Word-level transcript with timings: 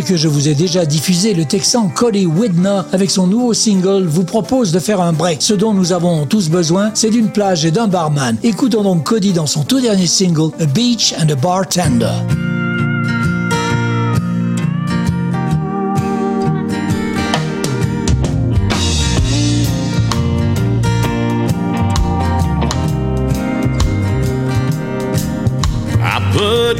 Que 0.00 0.16
je 0.16 0.28
vous 0.28 0.48
ai 0.48 0.54
déjà 0.54 0.86
diffusé, 0.86 1.34
le 1.34 1.44
Texan 1.44 1.88
Cody 1.88 2.26
Widner, 2.26 2.82
avec 2.92 3.10
son 3.10 3.26
nouveau 3.26 3.52
single, 3.52 4.06
vous 4.06 4.24
propose 4.24 4.72
de 4.72 4.78
faire 4.78 5.00
un 5.00 5.12
break. 5.12 5.42
Ce 5.42 5.54
dont 5.54 5.74
nous 5.74 5.92
avons 5.92 6.24
tous 6.24 6.48
besoin, 6.48 6.90
c'est 6.94 7.10
d'une 7.10 7.30
plage 7.30 7.64
et 7.64 7.70
d'un 7.70 7.88
barman. 7.88 8.36
Écoutons 8.42 8.82
donc 8.82 9.04
Cody 9.04 9.32
dans 9.32 9.46
son 9.46 9.64
tout 9.64 9.80
dernier 9.80 10.06
single, 10.06 10.50
A 10.60 10.66
Beach 10.66 11.14
and 11.20 11.30
a 11.30 11.36
Bartender. 11.36 12.12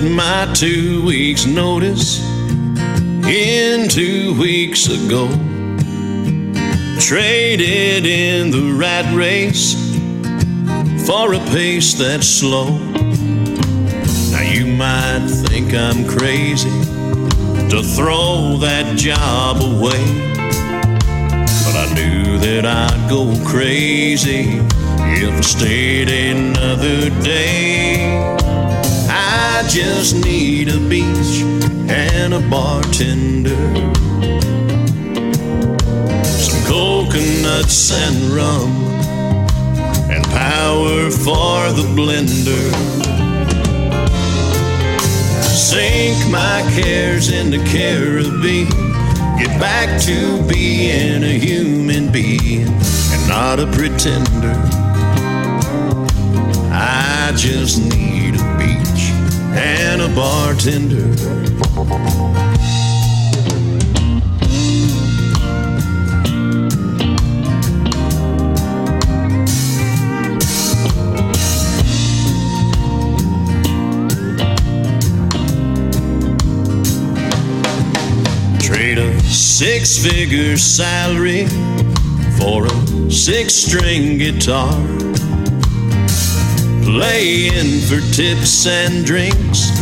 My 0.02 0.52
two 0.52 1.04
weeks' 1.06 1.46
notice 1.46 2.31
in 3.24 3.88
two 3.88 4.38
weeks 4.38 4.88
ago. 4.88 5.28
Traded 6.98 8.06
in 8.06 8.50
the 8.50 8.74
rat 8.78 9.12
race 9.14 9.74
for 11.06 11.34
a 11.34 11.38
pace 11.50 11.94
that's 11.94 12.26
slow. 12.26 12.78
Now 14.30 14.42
you 14.42 14.66
might 14.66 15.26
think 15.28 15.74
I'm 15.74 16.06
crazy 16.06 16.70
to 17.70 17.82
throw 17.82 18.56
that 18.58 18.96
job 18.96 19.56
away. 19.60 20.04
But 21.64 21.76
I 21.76 21.92
knew 21.94 22.38
that 22.38 22.64
I'd 22.64 23.08
go 23.08 23.34
crazy 23.46 24.60
if 24.98 25.34
I 25.34 25.40
stayed 25.40 26.08
another 26.08 27.10
day. 27.22 28.51
I 29.62 29.68
just 29.68 30.16
need 30.24 30.68
a 30.70 30.78
beach 30.88 31.40
and 31.88 32.34
a 32.34 32.40
bartender. 32.50 33.54
Some 36.24 36.64
coconuts 36.66 37.92
and 37.92 38.16
rum 38.34 38.72
and 40.10 40.24
power 40.24 41.10
for 41.12 41.70
the 41.78 41.86
blender. 41.94 42.66
Sink 45.44 46.18
my 46.28 46.68
cares 46.74 47.30
into 47.30 47.58
Caribbean. 47.58 48.66
Get 49.38 49.60
back 49.60 50.02
to 50.02 50.42
being 50.48 51.22
a 51.22 51.38
human 51.38 52.10
being 52.10 52.66
and 52.66 53.28
not 53.28 53.60
a 53.60 53.68
pretender. 53.68 54.58
I 56.72 57.32
just 57.36 57.78
need 57.78 58.34
a 58.34 58.61
and 59.54 60.02
a 60.02 60.08
bartender. 60.14 61.14
Trade 78.60 78.98
a 78.98 79.20
six 79.20 79.98
figure 79.98 80.56
salary 80.56 81.46
for 82.38 82.66
a 82.66 83.10
six 83.10 83.54
string 83.54 84.18
guitar. 84.18 85.01
Playing 87.02 87.80
for 87.80 88.00
tips 88.12 88.64
and 88.64 89.04
drinks 89.04 89.72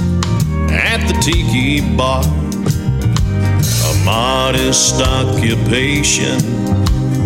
at 0.70 1.06
the 1.06 1.12
tiki 1.20 1.82
bar. 1.94 2.24
A 2.24 4.04
modest 4.06 5.02
occupation 5.02 6.38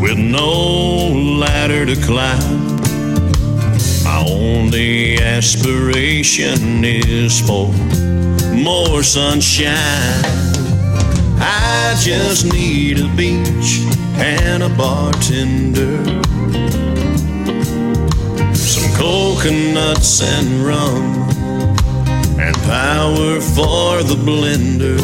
with 0.03 0.19
no 0.19 1.11
ladder 1.39 1.87
to 1.87 1.95
climb. 2.03 2.77
My 4.03 4.25
only 4.29 5.17
aspiration 5.19 6.85
is 6.85 7.41
for 7.41 7.69
more 8.53 9.05
sunshine. 9.05 10.25
I 11.39 11.95
just 12.01 12.53
need 12.53 12.99
a 12.99 13.09
beach 13.15 13.79
and 14.19 14.65
a 14.65 14.69
bartender. 14.71 16.24
Some 18.65 18.91
coconuts 18.95 20.23
and 20.23 20.65
rum 20.65 21.29
and 22.41 22.57
power 22.65 23.39
for 23.39 24.03
the 24.03 24.17
blender. 24.17 24.99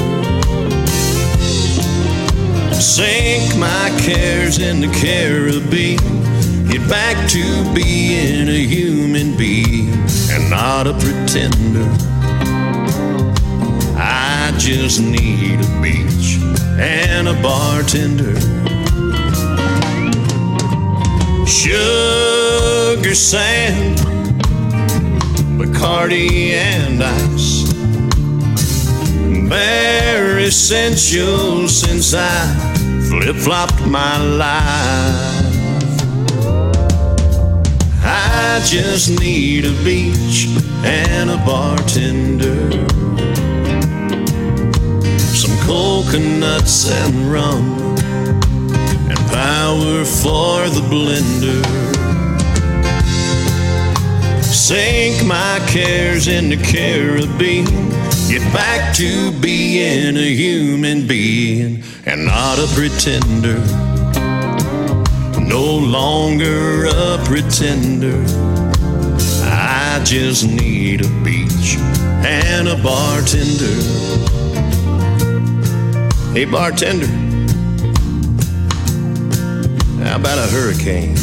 Sink 2.73 3.59
my 3.59 3.91
cares 4.01 4.59
in 4.59 4.81
the 4.81 4.89
Caribbean. 4.89 6.69
Get 6.69 6.89
back 6.89 7.29
to 7.33 7.75
being 7.75 8.49
a 8.49 8.65
human 8.67 9.37
being 9.37 9.93
and 10.31 10.49
not 10.49 10.87
a 10.87 10.95
pretender. 10.95 11.87
I 13.99 14.55
just 14.57 15.01
need 15.01 15.61
a 15.61 15.83
beach 15.83 16.39
and 16.79 17.29
a 17.29 17.35
bartender. 17.43 18.41
Sugar 23.01 23.15
sand, 23.15 23.97
Bacardi 25.59 26.51
and 26.53 27.03
ice. 27.03 27.73
Bare 29.49 30.41
essentials 30.41 31.81
since 31.81 32.13
I 32.13 32.47
flip 33.09 33.37
flopped 33.37 33.87
my 33.87 34.19
life. 34.19 35.65
I 38.05 38.61
just 38.67 39.19
need 39.19 39.65
a 39.65 39.73
beach 39.83 40.49
and 40.85 41.31
a 41.31 41.39
bartender 41.47 42.69
some 45.35 45.57
coconuts 45.67 46.91
and 46.91 47.33
rum, 47.33 47.97
and 49.09 49.19
power 49.31 50.05
for 50.05 50.69
the 50.69 50.83
blender. 50.91 51.90
Sink 54.71 55.27
my 55.27 55.59
cares 55.67 56.29
in 56.29 56.49
the 56.49 56.57
Caribbean, 56.57 57.65
get 58.29 58.41
back 58.53 58.95
to 58.95 59.33
being 59.41 60.17
a 60.17 60.33
human 60.33 61.09
being 61.09 61.83
and 62.07 62.25
not 62.25 62.57
a 62.61 62.69
pretender. 62.69 63.59
No 65.41 65.77
longer 65.77 66.85
a 66.87 67.19
pretender. 67.25 68.23
I 69.43 70.01
just 70.05 70.47
need 70.47 71.05
a 71.05 71.09
beach 71.25 71.75
and 72.25 72.69
a 72.69 72.77
bartender. 72.81 73.75
Hey, 76.33 76.45
bartender. 76.45 77.09
How 80.05 80.15
about 80.15 80.39
a 80.39 80.47
hurricane? 80.47 81.17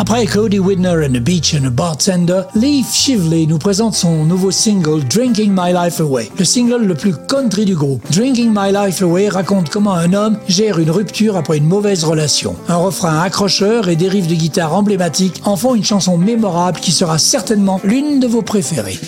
Après 0.00 0.24
Cody 0.24 0.58
Widner 0.58 1.04
and 1.04 1.12
the 1.12 1.20
Beach 1.20 1.54
and 1.54 1.66
a 1.66 1.70
Bartender, 1.70 2.44
Leif 2.54 2.90
Shively 2.90 3.46
nous 3.46 3.58
présente 3.58 3.94
son 3.94 4.24
nouveau 4.24 4.50
single 4.50 5.04
Drinking 5.04 5.52
My 5.54 5.74
Life 5.74 6.00
Away, 6.00 6.30
le 6.38 6.44
single 6.46 6.86
le 6.86 6.94
plus 6.94 7.12
country 7.28 7.66
du 7.66 7.74
groupe. 7.74 8.02
Drinking 8.10 8.50
My 8.50 8.72
Life 8.72 9.02
Away 9.02 9.28
raconte 9.28 9.68
comment 9.68 9.92
un 9.92 10.14
homme 10.14 10.38
gère 10.48 10.78
une 10.78 10.90
rupture 10.90 11.36
après 11.36 11.58
une 11.58 11.66
mauvaise 11.66 12.02
relation. 12.04 12.56
Un 12.68 12.76
refrain 12.76 13.20
accrocheur 13.20 13.90
et 13.90 13.96
des 13.96 14.08
de 14.08 14.34
guitare 14.34 14.74
emblématiques 14.74 15.42
en 15.44 15.56
font 15.56 15.74
une 15.74 15.84
chanson 15.84 16.16
mémorable 16.16 16.80
qui 16.80 16.92
sera 16.92 17.18
certainement 17.18 17.78
l'une 17.84 18.20
de 18.20 18.26
vos 18.26 18.40
préférées. 18.40 18.98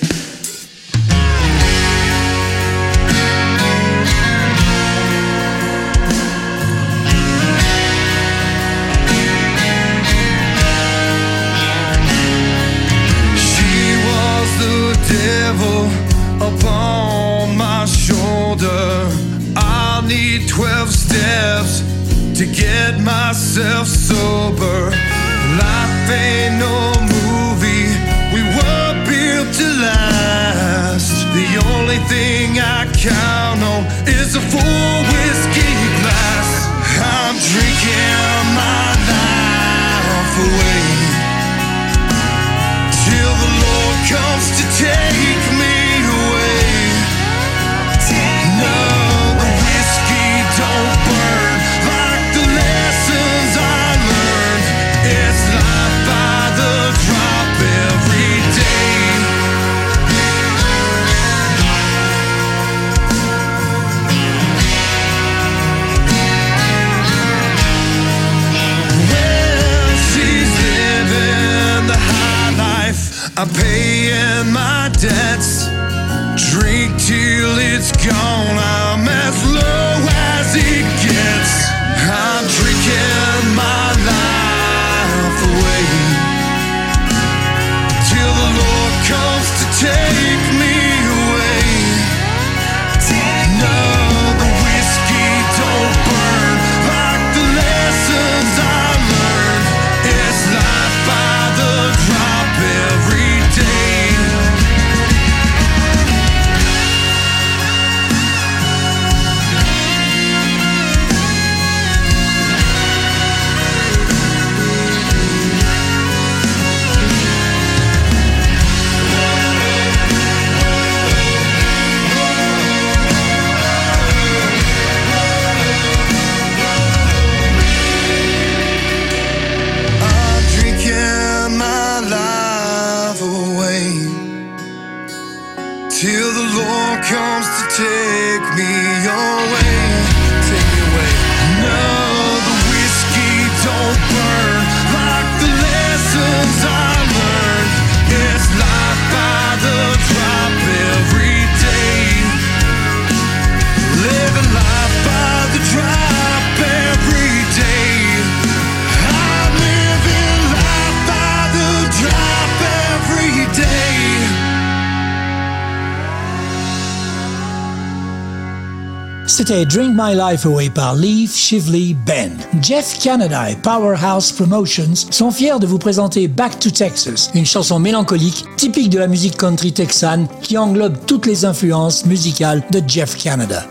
C'était 169.34 169.64
Drink 169.64 169.94
My 169.96 170.14
Life 170.14 170.44
Away 170.44 170.68
par 170.68 170.94
Leaf 170.94 171.34
Shively 171.34 171.94
Band. 171.94 172.36
Jeff 172.60 172.98
Canada 173.02 173.50
et 173.50 173.56
Powerhouse 173.56 174.30
Promotions 174.30 175.08
sont 175.10 175.30
fiers 175.30 175.58
de 175.58 175.66
vous 175.66 175.78
présenter 175.78 176.28
Back 176.28 176.58
to 176.58 176.68
Texas, 176.68 177.30
une 177.34 177.46
chanson 177.46 177.78
mélancolique 177.78 178.44
typique 178.58 178.90
de 178.90 178.98
la 178.98 179.06
musique 179.06 179.38
country 179.38 179.72
texane 179.72 180.28
qui 180.42 180.58
englobe 180.58 180.98
toutes 181.06 181.24
les 181.24 181.46
influences 181.46 182.04
musicales 182.04 182.62
de 182.70 182.82
Jeff 182.86 183.16
Canada. 183.16 183.64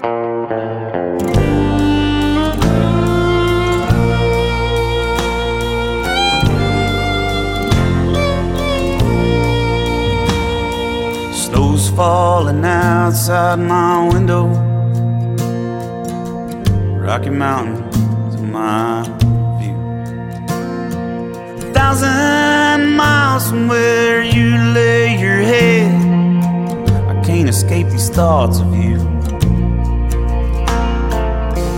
Snow's 11.32 11.88
falling 11.96 12.66
outside 12.66 13.60
my 13.60 14.10
window. 14.12 14.71
Rocky 17.12 17.30
Mountains 17.30 18.36
in 18.36 18.54
my 18.54 19.04
view. 19.60 19.76
A 21.58 21.74
thousand 21.74 22.96
miles 22.96 23.50
from 23.50 23.68
where 23.68 24.24
you 24.24 24.56
lay 24.74 25.20
your 25.20 25.42
head. 25.42 25.92
I 27.10 27.22
can't 27.22 27.50
escape 27.50 27.88
these 27.88 28.10
thoughts 28.10 28.62
of 28.62 28.74
you. 28.74 28.96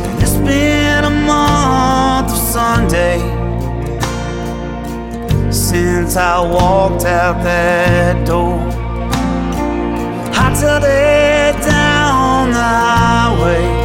And 0.06 0.22
it's 0.22 0.38
been 0.38 1.04
a 1.04 1.10
month 1.10 2.32
of 2.32 2.38
Sunday 2.38 3.18
since 5.52 6.16
I 6.16 6.42
walked 6.42 7.06
out 7.06 7.44
that 7.44 8.28
door. 8.28 8.60
I 10.36 10.54
till 10.60 10.84
it 10.84 11.60
down 11.66 12.52
the 12.52 12.62
highway. 12.62 13.83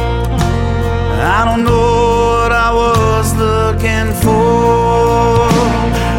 I 1.19 1.43
don't 1.43 1.63
know 1.65 2.43
what 2.43 2.51
I 2.51 2.71
was 2.73 3.33
looking 3.35 4.09
for. 4.23 5.49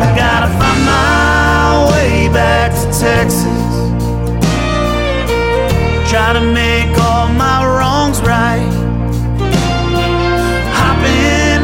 I 0.04 0.12
gotta 0.14 0.48
find 0.60 0.80
my 0.84 1.90
way 1.92 2.28
back 2.28 2.72
to 2.72 2.86
Texas. 2.98 3.60
Try 6.10 6.32
to 6.34 6.40
make 6.40 6.96
all 6.98 7.28
my 7.28 7.64
wrongs 7.64 8.20
right. 8.20 8.68
Hop 10.76 10.98
in 11.04 11.62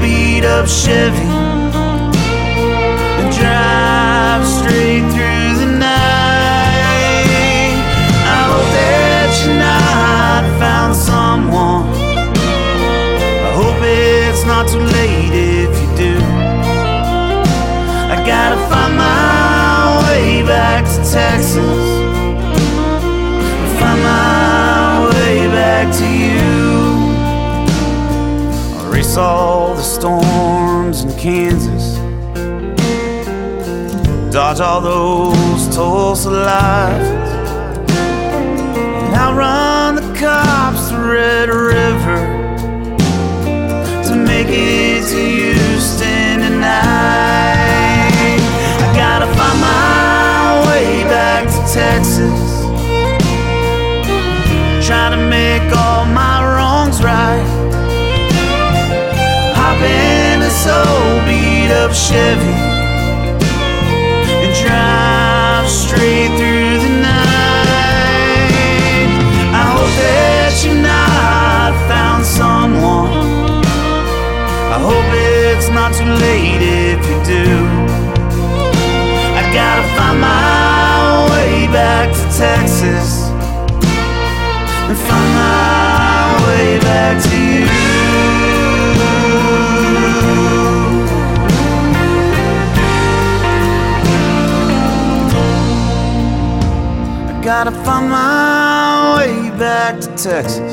beat 0.00 0.44
up 0.44 0.66
Chevy 0.66 1.39
not 14.50 14.66
too 14.66 14.80
late 14.80 15.32
if 15.32 15.72
you 15.80 15.88
do. 15.96 16.16
I 18.14 18.16
gotta 18.26 18.58
find 18.68 18.96
my 18.96 20.02
way 20.08 20.42
back 20.42 20.84
to 20.86 21.00
Texas. 21.16 21.86
Find 23.78 24.00
my 24.02 25.08
way 25.12 25.46
back 25.58 25.86
to 26.00 26.06
you. 26.22 26.42
I'll 28.74 28.92
erase 28.92 29.16
all 29.16 29.76
the 29.76 29.82
storms 29.82 31.04
in 31.04 31.12
Kansas. 31.16 31.86
Dodge 34.34 34.60
all 34.60 34.80
those 34.80 35.76
Tulsa 35.76 36.30
lives. 36.30 37.08
And 39.14 39.36
run 39.38 39.94
the 39.94 40.18
cops 40.18 40.88
to 40.88 40.96
Red 40.98 41.48
River 41.50 42.29
up 61.90 61.96
Chevy 61.96 62.54
and 64.44 64.54
drive 64.62 65.68
straight 65.68 66.30
through 66.38 66.78
the 66.86 66.92
night. 67.02 68.50
I 69.52 69.62
hope 69.74 69.92
that 69.98 70.52
you're 70.64 70.82
not 70.82 71.72
found 71.90 72.24
someone. 72.24 73.10
I 74.70 74.78
hope 74.78 75.08
it's 75.12 75.68
not 75.70 75.92
too 75.92 76.12
late 76.26 76.62
if 76.62 77.00
you 77.10 77.18
do. 77.24 77.46
I 79.34 79.42
gotta 79.52 79.84
find 79.96 80.20
my 80.20 81.28
way 81.32 81.66
back 81.72 82.12
to 82.12 82.24
Texas 82.38 83.30
and 84.88 84.96
find 84.96 85.30
my 85.34 86.46
way 86.46 86.78
back 86.80 87.22
to 87.24 87.36
you. 87.36 87.79
Gotta 97.64 97.84
find 97.84 98.08
my 98.08 99.18
way 99.18 99.50
back 99.58 100.00
to 100.00 100.06
Texas 100.16 100.72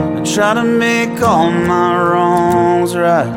and 0.00 0.26
try 0.26 0.52
to 0.52 0.64
make 0.64 1.22
all 1.22 1.48
my 1.52 1.94
wrongs 1.96 2.96
right. 2.96 3.32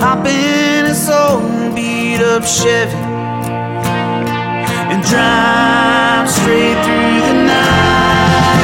Hop 0.00 0.26
in 0.26 0.86
this 0.86 1.08
old 1.08 1.72
beat 1.72 2.20
up 2.20 2.42
Chevy 2.44 2.96
and 4.90 5.00
drive 5.04 6.28
straight 6.28 6.78
through 6.84 7.20
the 7.28 7.36
night. 7.46 8.58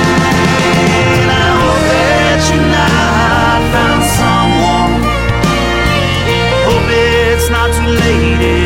And 1.14 1.30
I 1.30 1.50
hope 1.62 1.85
that 1.92 2.38
tonight 2.50 3.30
I 3.47 3.62
found 3.75 4.02
someone. 4.18 4.92
Hope 6.66 6.90
it's 6.90 7.49
not 7.49 7.68
too 7.78 7.90
late 8.02 8.60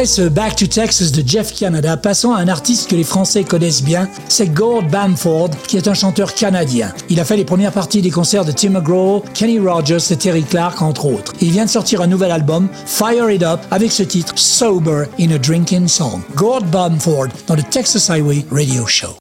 Après 0.00 0.30
Back 0.30 0.56
to 0.56 0.66
Texas 0.66 1.12
de 1.12 1.22
Jeff 1.26 1.54
Canada, 1.54 1.94
passons 1.98 2.32
à 2.32 2.38
un 2.38 2.48
artiste 2.48 2.88
que 2.88 2.96
les 2.96 3.04
Français 3.04 3.44
connaissent 3.44 3.82
bien, 3.82 4.08
c'est 4.28 4.46
Gord 4.46 4.84
Bamford, 4.84 5.50
qui 5.68 5.76
est 5.76 5.88
un 5.88 5.92
chanteur 5.92 6.32
canadien. 6.32 6.94
Il 7.10 7.20
a 7.20 7.24
fait 7.26 7.36
les 7.36 7.44
premières 7.44 7.72
parties 7.72 8.00
des 8.00 8.10
concerts 8.10 8.46
de 8.46 8.52
Tim 8.52 8.70
McGraw, 8.70 9.22
Kenny 9.34 9.58
Rogers 9.58 10.10
et 10.10 10.16
Terry 10.16 10.42
Clark, 10.42 10.80
entre 10.80 11.04
autres. 11.04 11.34
Il 11.42 11.50
vient 11.50 11.66
de 11.66 11.70
sortir 11.70 12.00
un 12.00 12.06
nouvel 12.06 12.30
album, 12.30 12.70
Fire 12.86 13.30
It 13.30 13.42
Up, 13.42 13.60
avec 13.70 13.92
ce 13.92 14.02
titre 14.02 14.32
Sober 14.36 15.04
in 15.20 15.32
a 15.32 15.38
Drinking 15.38 15.86
Song. 15.86 16.22
Gord 16.34 16.62
Bamford 16.62 17.28
dans 17.46 17.56
le 17.56 17.62
Texas 17.62 18.08
Highway 18.08 18.46
Radio 18.50 18.86
Show. 18.86 19.19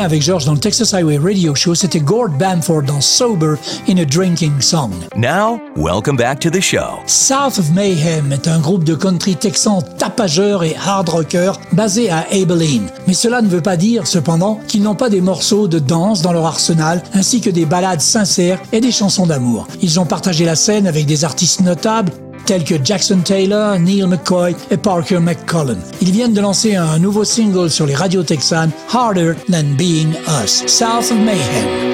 Avec 0.00 0.22
George 0.22 0.46
dans 0.46 0.54
le 0.54 0.58
Texas 0.58 0.94
Highway 0.94 1.18
Radio 1.18 1.54
Show. 1.54 1.74
C'était 1.74 2.00
Gord 2.00 2.30
Bamford 2.30 2.84
dans 2.84 3.02
Sober 3.02 3.56
in 3.86 3.98
a 3.98 4.04
Drinking 4.06 4.58
Song. 4.60 4.92
Now, 5.14 5.60
welcome 5.76 6.16
back 6.16 6.40
to 6.40 6.50
the 6.50 6.60
show. 6.60 7.00
South 7.06 7.58
of 7.58 7.70
Mayhem 7.72 8.32
est 8.32 8.48
un 8.48 8.60
groupe 8.60 8.84
de 8.84 8.94
country 8.94 9.36
texan 9.36 9.82
tapageur 9.98 10.64
et 10.64 10.74
hard 10.74 11.10
rocker 11.10 11.52
basé 11.72 12.08
à 12.08 12.24
Abilene. 12.30 12.88
Mais 13.06 13.12
cela 13.12 13.42
ne 13.42 13.48
veut 13.48 13.60
pas 13.60 13.76
dire, 13.76 14.06
cependant, 14.06 14.58
qu'ils 14.68 14.82
n'ont 14.82 14.94
pas 14.94 15.10
des 15.10 15.20
morceaux 15.20 15.68
de 15.68 15.78
danse 15.78 16.22
dans 16.22 16.32
leur 16.32 16.46
arsenal, 16.46 17.02
ainsi 17.12 17.42
que 17.42 17.50
des 17.50 17.66
ballades 17.66 18.00
sincères 18.00 18.58
et 18.72 18.80
des 18.80 18.92
chansons 18.92 19.26
d'amour. 19.26 19.68
Ils 19.82 20.00
ont 20.00 20.06
partagé 20.06 20.46
la 20.46 20.56
scène 20.56 20.86
avec 20.86 21.04
des 21.04 21.26
artistes 21.26 21.60
notables 21.60 22.12
tels 22.46 22.64
que 22.64 22.74
Jackson 22.82 23.20
Taylor, 23.20 23.78
Neil 23.78 24.06
McCoy 24.06 24.54
et 24.70 24.76
Parker 24.76 25.20
McCollum. 25.20 25.78
Ils 26.00 26.12
viennent 26.12 26.34
de 26.34 26.40
lancer 26.40 26.76
un 26.76 26.98
nouveau 26.98 27.24
single 27.24 27.70
sur 27.70 27.86
les 27.86 27.94
radios 27.94 28.24
texanes, 28.24 28.72
Harder 28.92 29.34
Than 29.50 29.74
Being 29.76 30.14
Us, 30.42 30.64
South 30.66 31.10
of 31.10 31.18
Mayhem. 31.18 31.90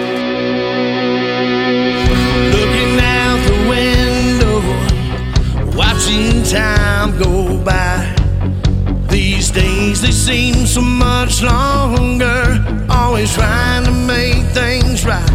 watching 5.97 6.43
time 6.45 7.17
go 7.19 7.57
by. 7.65 8.15
These 9.09 9.51
days 9.51 10.01
they 10.03 10.11
seem 10.11 10.67
so 10.67 10.81
much 10.81 11.43
longer, 11.43 12.65
always 12.91 13.35
trying 13.35 13.85
to 13.85 13.93
make 13.93 14.45
things 14.53 15.05
right. 15.05 15.31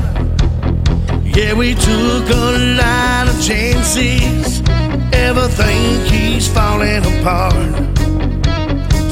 Yeah, 1.23 1.53
we 1.53 1.73
took 1.73 2.29
a 2.29 2.77
lot 2.77 3.27
of 3.27 3.41
chances. 3.41 4.61
Everything 5.33 6.05
he's 6.11 6.45
falling 6.45 7.05
apart. 7.05 7.53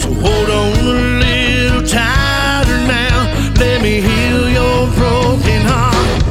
So 0.02 0.12
hold 0.12 0.50
on 0.50 0.74
a 0.86 1.20
little 1.24 1.82
tighter 1.82 2.78
now. 2.86 3.54
Let 3.58 3.82
me 3.82 4.02
heal 4.02 4.50
your 4.50 4.88
broken 4.96 5.62
heart. 5.62 6.24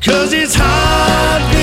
Cause 0.00 0.32
it's 0.32 0.54
hard 0.54 1.53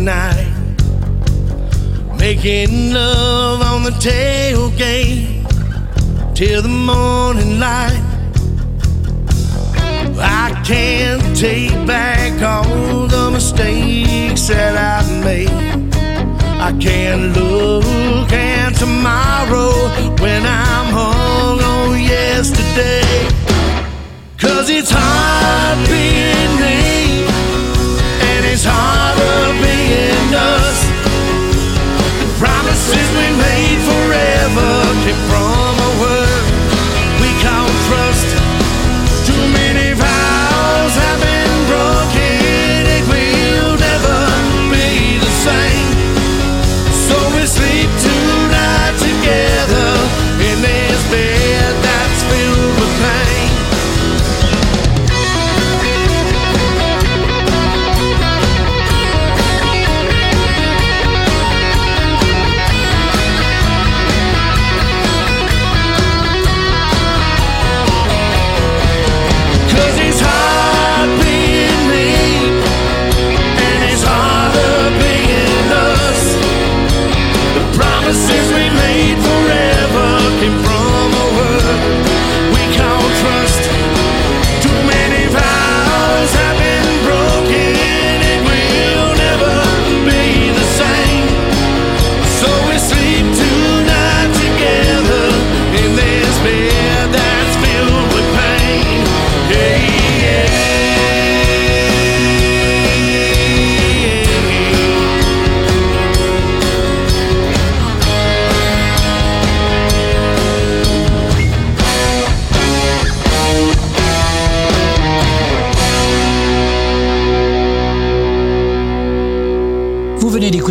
night? 0.00 0.52
Making 2.18 2.92
love 2.92 3.62
on 3.62 3.82
the 3.82 3.90
tailgate 3.90 5.44
till 6.34 6.62
the 6.62 6.68
morning 6.68 7.58
light. 7.58 8.02
I 10.18 10.62
can't 10.66 11.36
take 11.36 11.72
back 11.86 12.42
all 12.42 13.06
the 13.06 13.30
mistakes 13.30 14.48
that 14.48 14.76
I've 14.76 15.24
made. 15.24 15.50
I 16.60 16.72
can't 16.78 17.34
look 17.36 18.32
at 18.32 18.74
tomorrow 18.74 19.72
when 20.20 20.44
I'm 20.44 20.86
hung 20.92 21.60
on 21.60 22.00
yesterday. 22.00 23.28
Cause 24.36 24.68
it's 24.68 24.90
hard 24.92 25.78
being 25.88 26.52
me, 26.60 26.99
promises 32.90 33.10
we 33.16 33.36
made 33.36 33.80
forever 33.82 34.99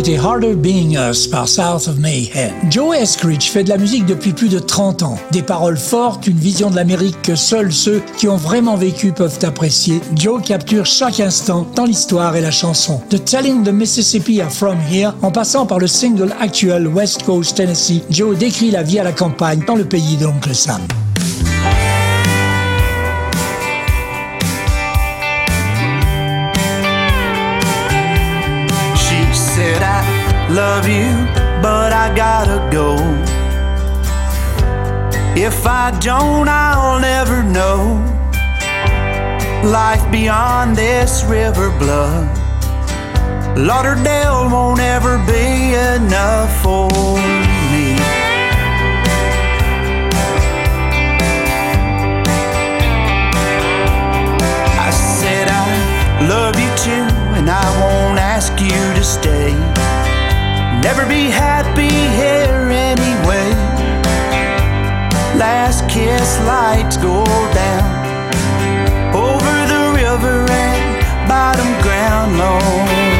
Harder 0.08 0.54
Being 0.54 0.96
Us 0.96 1.26
par 1.26 1.46
South 1.46 1.86
of 1.86 1.98
Mayhem. 1.98 2.52
Joe 2.70 2.96
Eskridge 2.96 3.50
fait 3.50 3.64
de 3.64 3.68
la 3.68 3.76
musique 3.76 4.06
depuis 4.06 4.32
plus 4.32 4.48
de 4.48 4.58
30 4.58 5.02
ans. 5.02 5.18
Des 5.30 5.42
paroles 5.42 5.76
fortes, 5.76 6.26
une 6.26 6.38
vision 6.38 6.70
de 6.70 6.76
l'Amérique 6.76 7.20
que 7.22 7.34
seuls 7.34 7.72
ceux 7.72 8.02
qui 8.16 8.26
ont 8.26 8.36
vraiment 8.36 8.76
vécu 8.76 9.12
peuvent 9.12 9.38
apprécier. 9.42 10.00
Joe 10.16 10.42
capture 10.42 10.86
chaque 10.86 11.20
instant 11.20 11.66
dans 11.76 11.84
l'histoire 11.84 12.34
et 12.34 12.40
la 12.40 12.50
chanson. 12.50 13.00
De 13.10 13.18
Telling 13.18 13.62
the 13.62 13.72
Mississippi 13.72 14.40
à 14.40 14.48
From 14.48 14.78
Here, 14.90 15.12
en 15.20 15.30
passant 15.30 15.66
par 15.66 15.78
le 15.78 15.86
single 15.86 16.34
actuel 16.40 16.88
West 16.88 17.24
Coast 17.24 17.56
Tennessee, 17.56 18.02
Joe 18.10 18.36
décrit 18.38 18.70
la 18.70 18.82
vie 18.82 18.98
à 18.98 19.04
la 19.04 19.12
campagne 19.12 19.62
dans 19.66 19.76
le 19.76 19.84
pays 19.84 20.16
de 20.16 20.24
l'oncle 20.24 20.54
Sam. 20.54 20.80
You, 30.90 31.10
but 31.62 31.92
I 31.92 32.12
gotta 32.16 32.58
go. 32.72 32.96
If 35.36 35.64
I 35.64 35.96
don't, 36.00 36.48
I'll 36.48 36.98
never 37.00 37.42
know 37.42 38.10
life 39.64 40.10
beyond 40.10 40.74
this 40.76 41.22
river 41.24 41.70
blood. 41.78 42.26
Lauderdale 43.56 44.50
won't 44.50 44.80
ever 44.80 45.18
be 45.26 45.74
enough 45.96 46.50
for 46.62 46.88
me. 46.88 47.94
I 54.86 54.90
said 54.90 55.46
I 55.48 56.26
love 56.26 56.56
you 56.58 56.70
too, 56.76 57.06
and 57.36 57.48
I 57.48 57.66
won't 57.80 58.18
ask 58.18 58.52
you 58.60 58.94
to 58.98 59.04
stay. 59.04 59.79
Never 60.82 61.04
be 61.06 61.28
happy 61.28 61.92
here 62.16 62.70
anyway. 62.72 63.50
Last 65.38 65.86
kiss 65.90 66.38
lights 66.46 66.96
go 66.96 67.24
down 67.52 67.84
over 69.14 69.54
the 69.68 69.92
river 69.94 70.50
and 70.50 71.28
bottom 71.28 71.68
ground 71.82 72.38
lonely. 72.38 73.19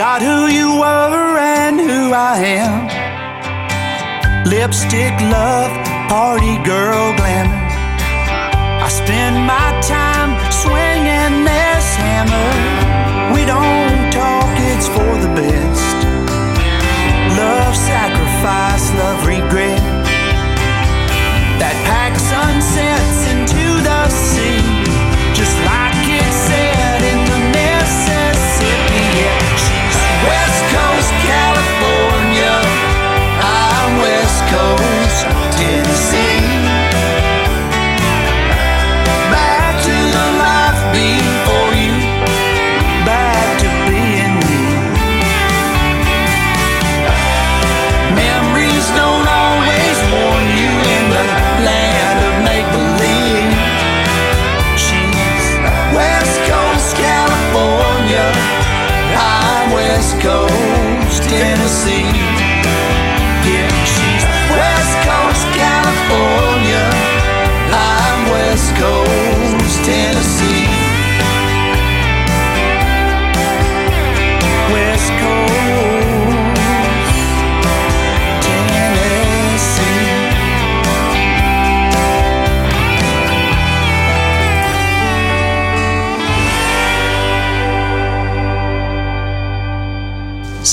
Forgot 0.00 0.22
who 0.22 0.46
you 0.46 0.76
were 0.80 1.36
and 1.36 1.78
who 1.78 2.14
I 2.14 2.38
am. 2.38 2.88
Lipstick 4.48 5.12
love, 5.20 5.70
party 6.08 6.56
girl 6.64 7.12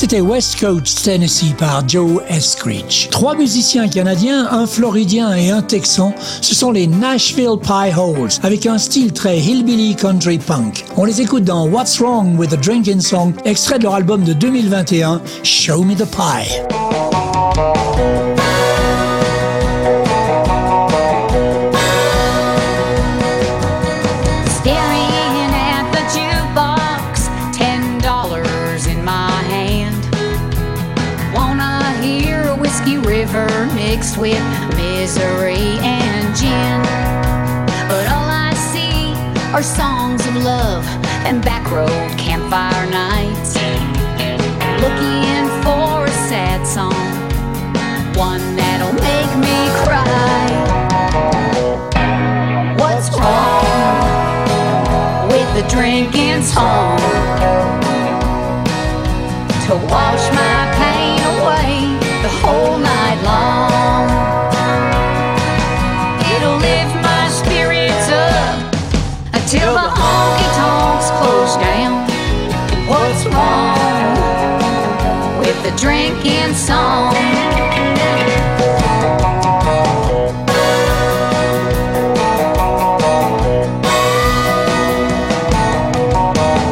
C'était 0.10 0.22
West 0.22 0.62
Coast 0.62 1.04
Tennessee 1.04 1.54
par 1.58 1.84
Joe 1.86 2.22
S. 2.30 2.52
Screech. 2.52 3.10
Trois 3.12 3.36
musiciens 3.36 3.90
canadiens, 3.90 4.48
un 4.52 4.66
floridien 4.66 5.36
et 5.36 5.52
un 5.52 5.62
texan, 5.62 6.16
ce 6.40 6.56
sont 6.56 6.72
les 6.72 6.88
Nashville 6.88 7.58
Pie 7.62 7.94
Holes, 7.94 8.30
avec 8.42 8.66
un 8.68 8.78
style 8.78 9.12
très 9.12 9.38
hillbilly 9.38 9.98
country 9.98 10.38
punk. 10.38 10.86
On 10.96 11.04
les 11.04 11.20
écoute 11.20 11.44
dans 11.44 11.68
What's 11.68 12.00
Wrong 12.00 12.40
with 12.40 12.52
the 12.52 12.62
Drinking 12.62 13.02
Song, 13.02 13.34
extrait 13.44 13.80
de 13.80 13.84
leur 13.84 13.96
album 13.96 14.24
de 14.24 14.32
2021, 14.32 15.22
Show 15.44 15.84
Me 15.84 15.94
the 15.94 16.06
Pie. 16.06 17.77
With 34.28 34.76
misery 34.76 35.80
and 35.80 36.36
gin. 36.36 36.82
But 37.88 38.06
all 38.12 38.30
I 38.48 38.52
see 38.72 39.14
are 39.56 39.64
songs 39.64 40.28
of 40.28 40.36
love 40.44 40.86
and 41.26 41.42
back 41.42 41.72
road 41.72 42.10
campfire 42.18 42.86
nights. 42.90 43.56
Looking 44.84 45.46
for 45.64 46.06
a 46.12 46.16
sad 46.28 46.68
song, 46.68 47.08
one 48.18 48.44
that'll 48.58 48.98
make 49.10 49.32
me 49.48 49.58
cry. 49.86 50.48
What's 52.78 53.10
wrong? 53.18 53.68
with 55.30 55.50
the 55.56 55.68
drinking 55.70 56.42
song 56.42 56.98
to 59.66 59.76
wash 59.92 60.24
my 60.34 60.67
the 75.70 75.76
drinking 75.76 76.54
song? 76.54 77.14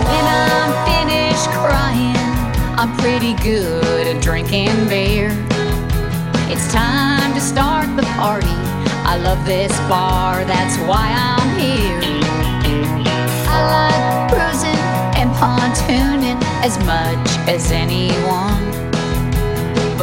When 0.07 0.25
I'm 0.25 0.71
finished 0.87 1.49
crying, 1.59 2.15
I'm 2.79 2.95
pretty 2.99 3.33
good 3.43 4.07
at 4.07 4.21
drinking 4.23 4.87
beer. 4.87 5.27
It's 6.47 6.71
time 6.71 7.33
to 7.33 7.41
start 7.41 7.93
the 7.97 8.03
party. 8.15 8.47
I 9.03 9.17
love 9.21 9.45
this 9.45 9.77
bar, 9.89 10.45
that's 10.45 10.77
why 10.87 11.11
I'm 11.11 11.59
here. 11.59 11.99
I 13.51 13.59
like 13.75 14.31
cruising 14.31 14.83
and 15.19 15.29
pontooning 15.35 16.41
as 16.63 16.77
much 16.85 17.27
as 17.49 17.73
anyone. 17.73 18.64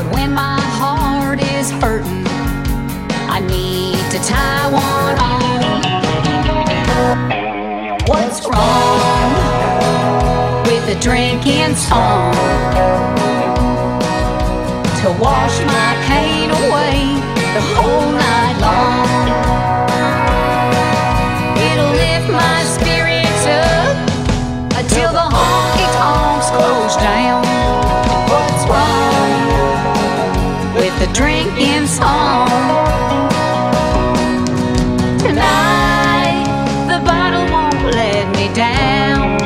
But 0.03 0.15
when 0.15 0.33
my 0.35 0.59
heart 0.61 1.41
is 1.41 1.71
hurting, 1.71 2.27
I 3.31 3.39
need 3.39 4.03
to 4.11 4.19
tie 4.19 4.67
one 4.73 5.19
on. 5.31 5.83
What's 8.09 8.45
wrong 8.49 9.31
with 10.67 10.97
a 10.97 10.99
drinking 11.01 11.77
song? 11.77 12.35
To 15.03 15.09
wash 15.23 15.61
my 15.71 15.95
pain 16.09 16.51
away 16.51 17.21
the 17.55 17.63
whole 17.75 18.11
night 18.11 18.57
long. 18.59 19.07
It'll 21.71 21.95
lift 21.95 22.29
my 22.29 22.65
spirits 22.65 23.47
up 23.47 23.97
until 24.81 25.13
the 25.13 25.27
honky 25.31 25.87
tonks 25.95 26.51
close 26.51 26.97
down. 26.97 27.42
The 36.89 37.01
bottle 37.05 37.45
won't 37.53 37.95
let 37.95 38.25
me 38.37 38.49
down. 38.55 39.37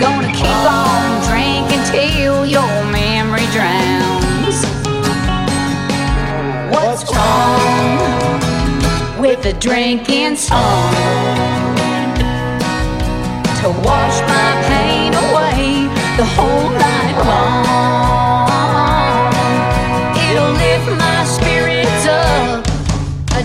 Gonna 0.00 0.32
keep 0.32 0.46
on 0.46 1.20
drinking 1.28 1.84
till 1.92 2.46
your 2.46 2.84
memory 2.90 3.46
drowns. 3.52 4.64
What's 6.72 7.04
wrong 7.12 7.98
with 9.20 9.44
a 9.44 9.52
drinking 9.60 10.36
song? 10.36 10.94
To 13.60 13.68
wash 13.84 14.20
my 14.22 14.50
pain 14.68 15.12
away 15.14 15.88
the 16.16 16.24
whole 16.24 16.70
night 16.70 16.93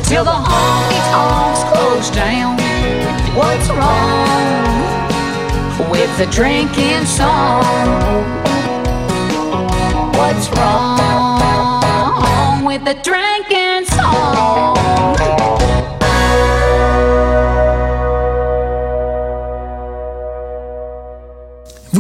until 0.10 0.26
the 0.26 0.32
honky 0.32 1.00
tonks 1.12 1.62
close 1.72 2.10
down. 2.10 2.58
What's 3.38 3.70
wrong 3.70 4.74
with 5.92 6.10
the 6.18 6.26
drinking 6.32 7.06
song? 7.06 7.64
What's 10.14 10.50
wrong 10.58 12.66
with 12.66 12.84
the 12.86 12.96
drinking 13.04 13.86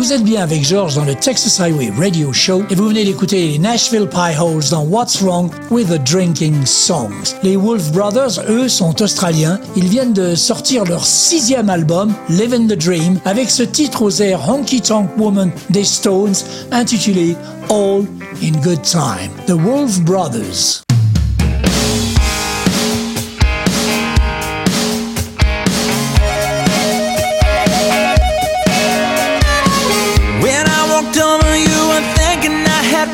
Vous 0.10 0.16
êtes 0.16 0.24
bien 0.24 0.42
avec 0.42 0.66
George 0.66 0.96
dans 0.96 1.06
le 1.06 1.14
Texas 1.14 1.60
Highway 1.60 1.92
Radio 1.96 2.34
Show 2.34 2.64
et 2.72 2.74
vous 2.74 2.88
venez 2.88 3.06
d'écouter 3.06 3.48
les 3.48 3.60
Nashville 3.60 4.08
Pie 4.10 4.36
Holes 4.42 4.68
dans 4.72 4.82
What's 4.82 5.22
Wrong 5.22 5.52
with 5.70 5.88
the 5.90 6.04
Drinking 6.04 6.66
Songs. 6.66 7.36
Les 7.44 7.56
Wolf 7.56 7.92
Brothers, 7.92 8.44
eux, 8.50 8.68
sont 8.68 9.04
australiens. 9.04 9.60
Ils 9.76 9.88
viennent 9.88 10.14
de 10.14 10.34
sortir 10.34 10.84
leur 10.86 11.06
sixième 11.06 11.70
album, 11.70 12.12
Living 12.28 12.68
the 12.68 12.76
Dream, 12.76 13.20
avec 13.24 13.52
ce 13.52 13.62
titre 13.62 14.02
aux 14.02 14.20
airs 14.20 14.50
Honky 14.50 14.82
Tonk 14.82 15.12
Woman 15.16 15.52
des 15.70 15.84
Stones, 15.84 16.34
intitulé 16.72 17.36
All 17.70 18.04
in 18.42 18.60
Good 18.64 18.82
Time. 18.82 19.30
The 19.46 19.52
Wolf 19.52 20.02
Brothers. 20.02 20.89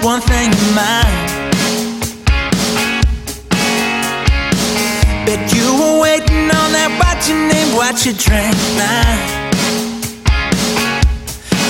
One 0.06 0.22
thing 0.22 0.54
in 0.54 0.76
mind. 0.78 1.18
Bet 5.26 5.42
you 5.50 5.66
were 5.82 5.98
waiting 6.00 6.46
on 6.54 6.70
that 6.78 6.94
watch 7.02 7.26
your 7.26 7.42
name, 7.50 7.74
watch 7.74 8.06
your 8.06 8.14
drink 8.14 8.54
line. 8.78 9.26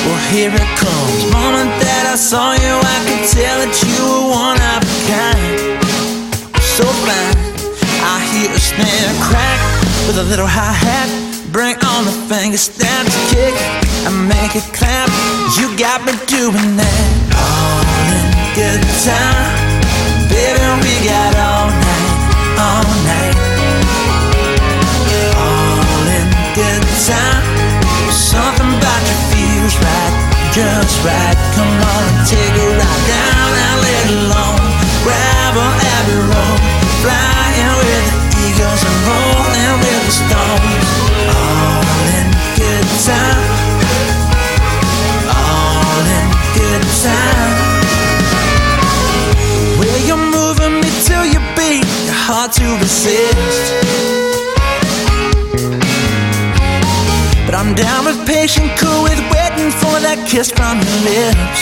Well, 0.03 0.19
here 0.35 0.51
it 0.51 0.71
comes. 0.75 1.31
Moment 1.31 1.79
that 1.79 2.11
I 2.11 2.19
saw 2.19 2.59
you, 2.59 2.75
I 2.75 2.97
could 3.07 3.23
tell 3.31 3.55
that 3.63 3.71
you 3.87 4.03
were 4.03 4.27
one 4.27 4.59
of 4.59 4.83
a 4.83 4.95
kind. 5.07 5.79
So 6.59 6.83
fine, 7.07 7.39
I 8.03 8.19
hear 8.35 8.51
a 8.51 8.59
snare 8.59 9.15
crack 9.23 9.59
with 10.11 10.19
a 10.19 10.27
little 10.27 10.47
hi 10.47 10.75
hat. 10.75 11.07
Bring 11.55 11.79
on 11.87 12.03
the 12.03 12.11
finger 12.27 12.59
snaps, 12.59 13.15
kick 13.31 13.55
and 14.03 14.27
make 14.27 14.59
it 14.59 14.67
clap. 14.75 15.07
You 15.55 15.71
got 15.79 16.03
me 16.03 16.11
doing 16.27 16.75
that 16.75 17.07
in 17.15 17.84
good 18.55 18.79
time, 19.03 19.51
baby. 20.31 20.63
We 20.79 20.95
got 21.03 21.35
all 21.35 21.67
night, 21.67 22.11
all 22.55 22.87
night, 23.03 23.35
all 25.35 26.07
in 26.07 26.27
good 26.55 26.85
time. 27.03 27.43
Something 28.15 28.71
about 28.79 29.03
you 29.11 29.17
feels 29.27 29.75
right, 29.75 30.15
just 30.55 31.03
right. 31.03 31.35
Come 31.51 31.67
on 31.67 32.07
take 32.31 32.55
a 32.55 32.67
ride 32.79 33.03
down 33.11 33.47
that 33.59 33.75
little 33.83 34.23
long 34.31 34.55
gravel 35.03 35.71
abbey 35.99 36.19
road, 36.31 36.59
flying 37.03 37.75
with 37.75 38.07
the 38.07 38.39
eagles 38.39 38.81
and 38.87 38.97
rolling 39.03 39.75
with 39.83 39.99
the 40.07 40.13
stones. 40.15 40.87
All 41.27 42.07
in 42.23 42.27
good 42.55 42.87
time. 43.03 43.43
All 45.27 46.07
in 46.07 46.27
good 46.55 46.83
time. 47.03 47.54
Resist. 52.85 53.73
But 57.45 57.55
I'm 57.57 57.73
down 57.73 58.05
with 58.05 58.19
patient, 58.27 58.69
cool 58.77 59.01
with 59.01 59.17
waiting 59.33 59.73
for 59.73 59.97
that 60.05 60.21
kiss 60.29 60.53
from 60.53 60.77
your 60.77 60.99
lips. 61.01 61.61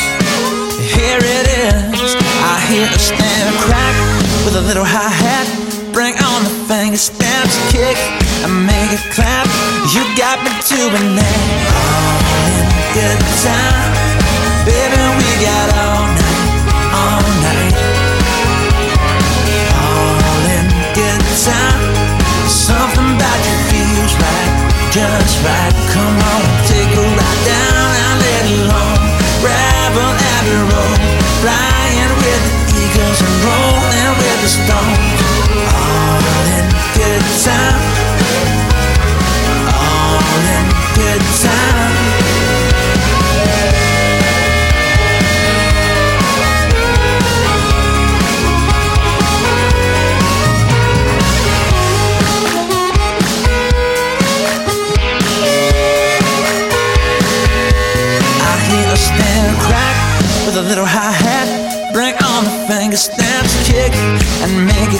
Here 0.84 1.24
it 1.24 1.48
is. 1.48 2.12
I 2.44 2.56
hear 2.68 2.88
a 2.92 3.00
snare 3.00 3.54
crack 3.64 3.96
with 4.44 4.60
a 4.60 4.64
little 4.68 4.84
hi 4.84 5.08
hat. 5.08 5.48
Bring 5.96 6.12
on 6.20 6.44
the 6.44 6.54
finger 6.68 7.00
snaps, 7.00 7.56
kick 7.72 7.96
and 8.44 8.68
make 8.68 8.92
it 8.92 9.06
clap. 9.16 9.48
You 9.96 10.04
got 10.20 10.44
me 10.44 10.52
doing 10.68 11.16
that 11.16 11.40
all 11.72 12.20
in 12.52 12.68
good 13.00 13.22
time, 13.48 13.96
baby. 14.68 15.00
We 15.24 15.30
got 15.40 15.73
just 24.94 25.42
right. 25.42 25.74
Come 25.90 26.18
on, 26.22 26.44
take 26.70 26.86
a 26.86 27.02
ride 27.02 27.42
down 27.50 27.90
that 27.98 28.16
little 28.22 28.70
long 28.70 29.02
gravel 29.42 30.14
abbey 30.38 30.60
road, 30.70 31.02
flying 31.42 32.14
with 32.22 32.44
the 32.46 32.78
eagles 32.78 33.20
and 33.26 33.36
rolling 33.42 34.14
with 34.22 34.38
the 34.46 34.52
stones. 34.54 35.18
All 35.74 36.22
in 36.54 36.66
good 36.94 37.26
time, 37.42 37.93
and 64.44 64.66
make 64.66 64.93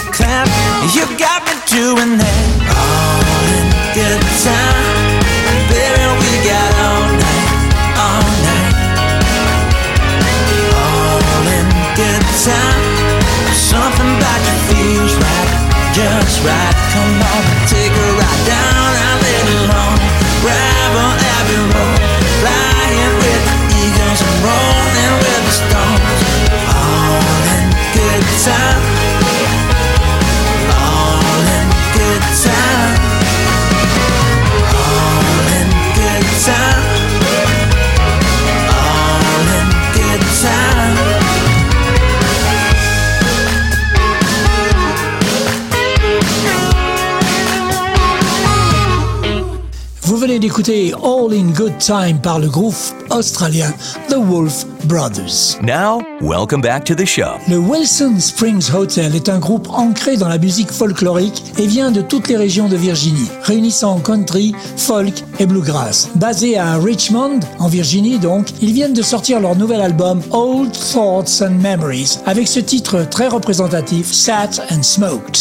d'écouter 50.54 50.94
All 51.02 51.32
in 51.32 51.50
Good 51.50 51.78
Time 51.78 52.20
par 52.22 52.38
le 52.38 52.48
groupe 52.48 52.76
australien 53.10 53.72
The 54.08 54.14
Wolf 54.14 54.64
Brothers. 54.84 55.58
Now, 55.62 56.00
welcome 56.20 56.60
back 56.60 56.84
to 56.84 56.94
the 56.94 57.04
show. 57.04 57.32
Le 57.48 57.56
Wilson 57.56 58.20
Springs 58.20 58.70
Hotel 58.72 59.16
est 59.16 59.28
un 59.28 59.40
groupe 59.40 59.68
ancré 59.70 60.16
dans 60.16 60.28
la 60.28 60.38
musique 60.38 60.70
folklorique 60.70 61.42
et 61.58 61.66
vient 61.66 61.90
de 61.90 62.02
toutes 62.02 62.28
les 62.28 62.36
régions 62.36 62.68
de 62.68 62.76
Virginie, 62.76 63.28
réunissant 63.42 63.98
country, 63.98 64.54
folk 64.76 65.24
et 65.40 65.46
bluegrass. 65.46 66.10
Basé 66.14 66.56
à 66.56 66.76
Richmond, 66.76 67.40
en 67.58 67.66
Virginie 67.66 68.20
donc, 68.20 68.46
ils 68.62 68.72
viennent 68.72 68.94
de 68.94 69.02
sortir 69.02 69.40
leur 69.40 69.56
nouvel 69.56 69.80
album 69.80 70.22
Old 70.30 70.70
Thoughts 70.70 71.42
and 71.42 71.58
Memories 71.60 72.18
avec 72.26 72.46
ce 72.46 72.60
titre 72.60 73.04
très 73.10 73.26
représentatif 73.26 74.12
Sat 74.12 74.50
and 74.70 74.84
Smoked. 74.84 75.36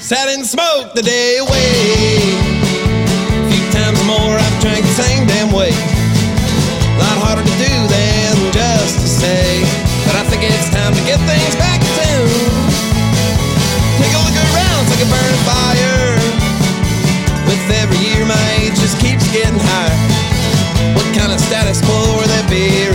Sat 0.00 0.26
and 0.36 0.42
smoked 0.42 0.96
the 0.96 1.04
day 1.04 1.38
away. 1.38 2.69
Times 3.90 4.06
more 4.06 4.38
I've 4.38 4.60
drank 4.62 4.86
the 4.86 5.02
same 5.02 5.26
damn 5.26 5.50
way. 5.50 5.74
A 5.74 6.98
lot 7.02 7.18
harder 7.26 7.42
to 7.42 7.56
do 7.58 7.74
than 7.90 8.38
just 8.54 9.02
to 9.02 9.08
say. 9.10 9.66
But 10.06 10.14
I 10.14 10.22
think 10.30 10.46
it's 10.46 10.70
time 10.70 10.94
to 10.94 11.02
get 11.02 11.18
things 11.26 11.54
back 11.58 11.82
in 11.82 11.90
tune. 11.98 12.54
Take 13.98 14.14
a 14.14 14.22
look 14.22 14.38
around, 14.54 14.86
it's 14.86 14.94
like 14.94 15.02
a 15.02 15.10
burning 15.10 15.42
fire. 15.42 16.06
With 17.50 17.66
every 17.82 17.98
year 17.98 18.22
my 18.30 18.38
age 18.62 18.78
just 18.78 18.94
keeps 19.02 19.26
getting 19.34 19.58
higher. 19.58 19.98
What 20.94 21.10
kind 21.10 21.34
of 21.34 21.42
status 21.42 21.82
quo 21.82 22.14
will 22.14 22.30
that 22.30 22.46
be 22.46 22.86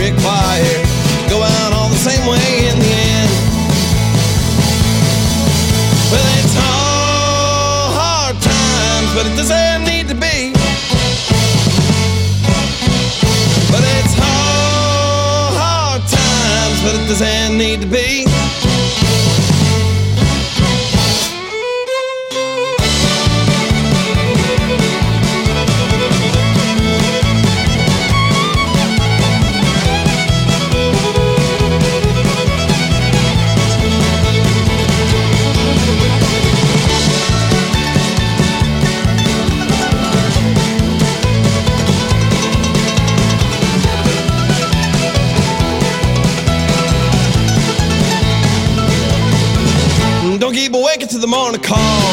the 51.56 51.62
call. 51.64 52.12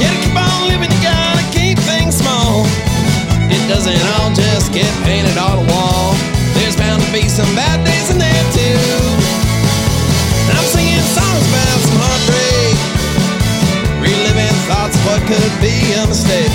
Yeah, 0.00 0.08
to 0.08 0.18
keep 0.24 0.36
on 0.36 0.68
living, 0.72 0.88
you 0.88 1.02
gotta 1.04 1.44
keep 1.52 1.76
things 1.84 2.16
small. 2.16 2.64
It 3.52 3.60
doesn't 3.68 4.00
all 4.16 4.32
just 4.32 4.72
get 4.72 4.88
painted 5.04 5.36
on 5.36 5.60
a 5.60 5.66
wall. 5.68 6.16
There's 6.56 6.76
bound 6.76 7.02
to 7.02 7.10
be 7.12 7.28
some 7.28 7.48
bad 7.52 7.84
days 7.84 8.08
in 8.08 8.16
there 8.16 8.44
too. 8.56 8.80
And 10.48 10.54
I'm 10.56 10.68
singing 10.72 11.04
songs 11.12 11.44
about 11.50 11.78
some 11.84 11.98
heartbreak, 12.00 12.76
reliving 14.00 14.56
thoughts 14.64 14.96
of 14.96 15.02
what 15.04 15.20
could 15.28 15.54
be 15.60 15.76
a 16.00 16.08
mistake. 16.08 16.54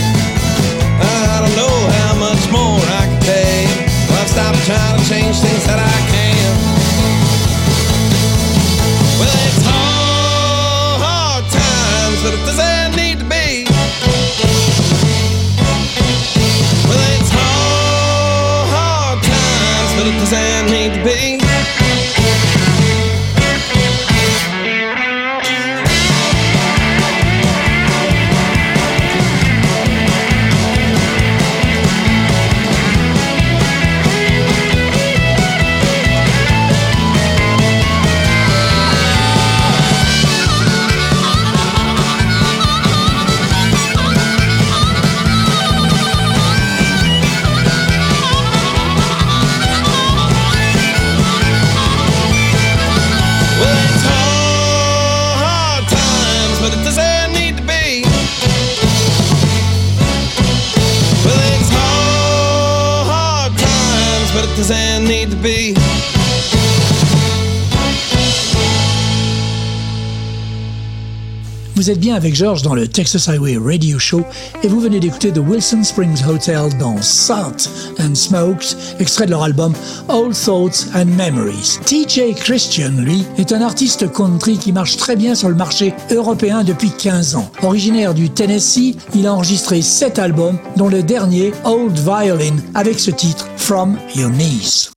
I 0.97 1.45
don't 1.45 1.55
know 1.61 1.77
how 2.01 2.13
much 2.25 2.41
more 2.49 2.81
I 3.01 3.05
can 3.05 3.21
take. 3.21 3.69
Well, 4.09 4.17
I've 4.21 4.29
stopped 4.33 4.61
trying 4.65 4.97
to 4.97 5.03
change 5.05 5.37
things 5.37 5.63
that 5.69 5.77
I 5.77 5.88
Vous 71.89 71.95
êtes 71.95 72.02
bien 72.02 72.13
avec 72.13 72.36
George 72.36 72.62
dans 72.62 72.75
le 72.75 72.88
Texas 72.88 73.28
Highway 73.28 73.58
Radio 73.58 73.97
Show 73.97 74.21
et 74.62 74.67
vous 74.67 74.80
venez 74.80 74.99
d'écouter 74.99 75.32
The 75.32 75.39
Wilson 75.39 75.84
Springs 75.84 76.23
Hotel 76.23 76.69
dans 76.78 77.02
Salt 77.02 77.67
and 77.97 78.13
Smoked, 78.13 78.78
extrait 78.99 79.25
de 79.25 79.32
leur 79.32 79.41
album 79.41 79.73
Old 80.08 80.36
Thoughts 80.36 80.86
and 80.93 81.06
Memories. 81.06 81.80
TJ 81.88 82.36
Christian, 82.36 82.91
lui, 82.99 83.25
est 83.39 83.52
un 83.54 83.62
artiste 83.63 84.13
country 84.13 84.60
qui 84.60 84.71
marche 84.71 84.97
très 84.97 85.15
bien 85.15 85.34
sur 85.34 85.49
le 85.49 85.56
marché 85.56 85.95
européen 86.12 86.63
depuis 86.63 86.91
15 86.91 87.36
ans. 87.38 87.52
Originaire 87.63 88.13
du 88.13 88.30
Tennessee, 88.30 88.95
il 89.15 89.25
a 89.25 89.34
enregistré 89.34 89.82
7 89.82 90.19
albums, 90.19 90.60
dont 90.78 90.89
le 90.89 91.02
dernier 91.02 91.54
Old 91.63 91.97
Violin, 91.97 92.58
avec 92.75 92.99
ce 92.99 93.10
titre 93.10 93.47
From 93.58 93.97
Your 94.15 94.30
Knees. 94.30 94.91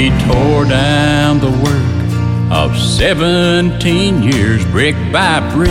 He 0.00 0.08
tore 0.24 0.64
down 0.64 1.40
the 1.40 1.50
work 1.50 2.50
of 2.50 2.74
17 2.74 4.22
years, 4.22 4.64
brick 4.64 4.94
by 5.12 5.40
brick 5.52 5.68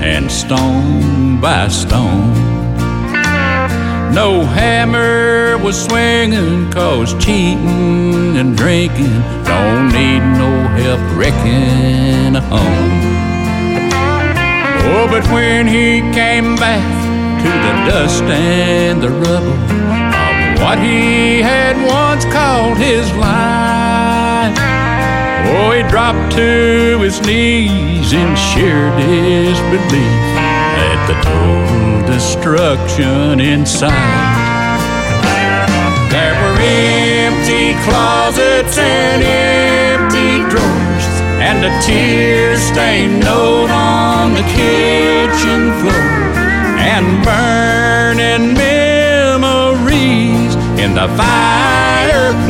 and 0.00 0.30
stone 0.30 1.40
by 1.40 1.66
stone. 1.66 2.34
No 4.14 4.44
hammer 4.44 5.58
was 5.58 5.76
swinging, 5.86 6.70
cause 6.70 7.12
cheating 7.14 8.36
and 8.36 8.56
drinking 8.56 9.22
don't 9.42 9.88
need 9.88 10.20
no 10.38 10.52
help 10.78 11.00
wrecking 11.18 12.36
a 12.36 12.40
home. 12.40 13.00
Oh, 14.86 15.08
but 15.10 15.24
when 15.32 15.66
he 15.66 16.02
came 16.12 16.54
back 16.54 16.86
to 17.42 17.48
the 17.48 17.90
dust 17.90 18.22
and 18.22 19.02
the 19.02 19.10
rubble 19.10 19.87
what 20.60 20.78
he 20.78 21.40
had 21.40 21.76
once 21.86 22.24
called 22.26 22.76
his 22.78 23.06
life, 23.14 24.56
oh, 25.50 25.72
he 25.72 25.82
dropped 25.88 26.32
to 26.32 26.98
his 27.00 27.20
knees 27.22 28.12
in 28.12 28.34
sheer 28.36 28.90
disbelief 28.96 30.36
at 30.78 30.98
the 31.06 31.14
total 31.22 32.06
destruction 32.12 33.40
inside. 33.40 33.92
There 36.10 36.34
were 36.42 36.58
empty 36.60 37.74
closets 37.86 38.78
and 38.78 39.22
empty 39.22 40.42
drawers, 40.50 41.06
and 41.38 41.64
a 41.64 41.72
tear 41.86 42.56
stained 42.56 43.20
note 43.20 43.70
on 43.70 44.34
the 44.34 44.42
kitchen 44.42 45.72
floor, 45.80 46.08
and 46.92 47.06
burning 47.24 48.54
memories 48.54 50.37
in 50.88 50.94
the 50.94 51.08
fireplace. 51.20 52.48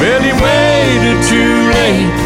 Well, 0.00 0.22
he 0.28 0.32
waited 0.46 1.18
too 1.32 1.56
late 1.76 2.16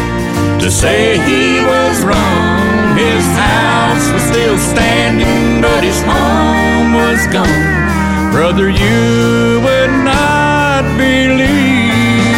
to 0.61 0.71
say 0.71 1.17
he 1.31 1.63
was 1.65 2.03
wrong. 2.03 2.95
His 2.95 3.25
house 3.35 4.05
was 4.13 4.23
still 4.31 4.57
standing, 4.57 5.61
but 5.61 5.83
his 5.83 6.01
home 6.01 6.93
was 6.93 7.19
gone. 7.27 8.31
Brother, 8.31 8.69
you 8.69 9.59
would 9.65 9.93
not 10.11 10.83
believe 10.97 12.31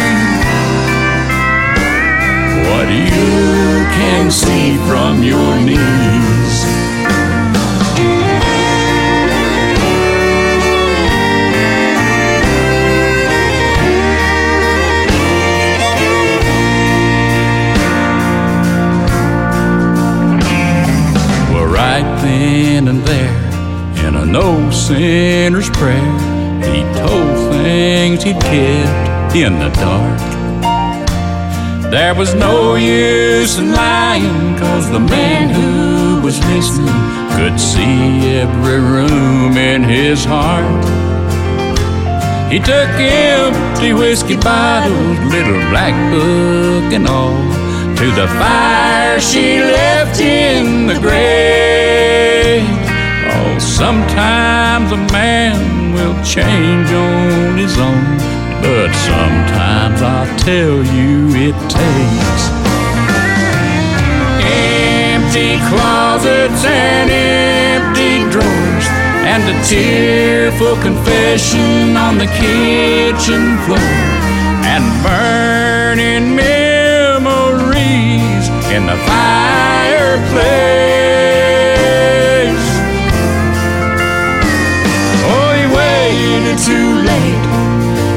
what 2.68 2.88
you 2.88 3.84
can 3.98 4.30
see 4.30 4.76
from 4.88 5.22
your 5.22 5.54
knees. 5.60 6.33
No 24.34 24.68
sinner's 24.72 25.70
prayer, 25.70 26.18
he 26.58 26.82
told 26.98 27.52
things 27.52 28.24
he'd 28.24 28.40
kept 28.40 29.36
in 29.36 29.52
the 29.60 29.70
dark. 29.78 30.20
There 31.92 32.16
was 32.16 32.34
no 32.34 32.74
use 32.74 33.58
in 33.58 33.70
lying, 33.70 34.58
cause 34.58 34.90
the 34.90 34.98
man 34.98 35.50
who 35.54 36.20
was 36.26 36.36
listening 36.46 37.00
could 37.36 37.60
see 37.60 38.34
every 38.42 38.80
room 38.80 39.56
in 39.56 39.84
his 39.84 40.24
heart. 40.24 40.84
He 42.50 42.58
took 42.58 42.90
empty 42.98 43.92
whiskey 43.92 44.36
bottles, 44.36 45.18
little 45.32 45.62
black 45.70 45.94
book 46.10 46.92
and 46.92 47.06
all, 47.06 47.38
to 47.98 48.06
the 48.20 48.26
fire 48.40 49.20
she 49.20 49.60
left 49.60 50.18
in 50.18 50.88
the 50.88 50.98
grave. 50.98 52.83
Oh, 53.54 53.58
sometimes 53.60 54.90
a 54.90 54.96
man 55.12 55.94
will 55.94 56.16
change 56.24 56.90
on 56.90 57.56
his 57.56 57.78
own, 57.78 58.18
but 58.60 58.90
sometimes 58.92 60.02
I'll 60.02 60.26
tell 60.38 60.82
you 60.82 61.28
it 61.38 61.54
takes 61.70 62.50
empty 64.42 65.58
closets 65.70 66.64
and 66.66 67.10
empty 67.10 68.26
drawers 68.32 68.86
and 69.22 69.42
a 69.46 69.54
tearful 69.62 70.74
confession 70.82 71.96
on 71.96 72.18
the 72.18 72.26
kitchen 72.26 73.56
floor 73.66 73.78
and 74.66 74.84
burning 75.06 76.34
memories 76.34 77.64
in 78.74 78.86
the 78.86 78.96
fireplace. 79.06 80.74
Too 86.56 87.02
late 87.02 87.44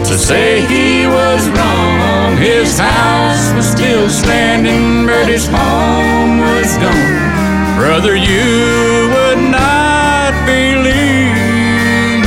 to 0.05 0.17
say 0.17 0.61
he 0.67 1.07
was 1.07 1.49
wrong. 1.49 2.37
His 2.37 2.77
house 2.77 3.53
was 3.55 3.65
still 3.65 4.09
standing, 4.09 5.07
but 5.07 5.27
his 5.27 5.47
home 5.47 6.39
was 6.39 6.77
gone. 6.77 7.77
Brother, 7.77 8.15
you 8.15 9.09
would 9.13 9.39
not 9.49 10.33
believe. 10.45 12.25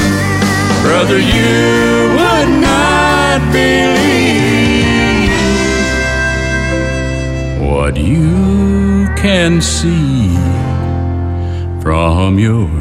Brother, 0.83 1.19
you 1.19 2.11
would 2.19 2.51
not 2.61 3.41
believe 3.53 5.31
what 7.61 7.97
you 7.97 9.07
can 9.17 9.61
see 9.61 10.29
from 11.81 12.39
your 12.39 12.80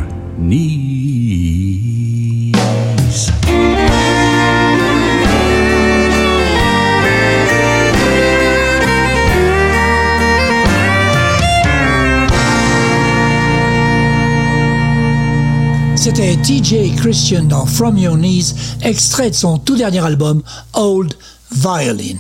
C'était 16.19 16.35
TJ 16.35 16.95
Christian 16.97 17.43
dans 17.43 17.65
From 17.65 17.97
Your 17.97 18.17
Knees, 18.17 18.53
extrait 18.81 19.29
de 19.29 19.35
son 19.35 19.57
tout 19.57 19.77
dernier 19.77 20.03
album 20.03 20.43
Old 20.73 21.13
Violin. 21.49 22.17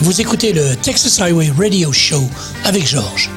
Vous 0.00 0.20
écoutez 0.20 0.52
le 0.52 0.74
Texas 0.74 1.20
Highway 1.20 1.52
Radio 1.56 1.92
Show 1.92 2.24
avec 2.64 2.84
Georges. 2.84 3.30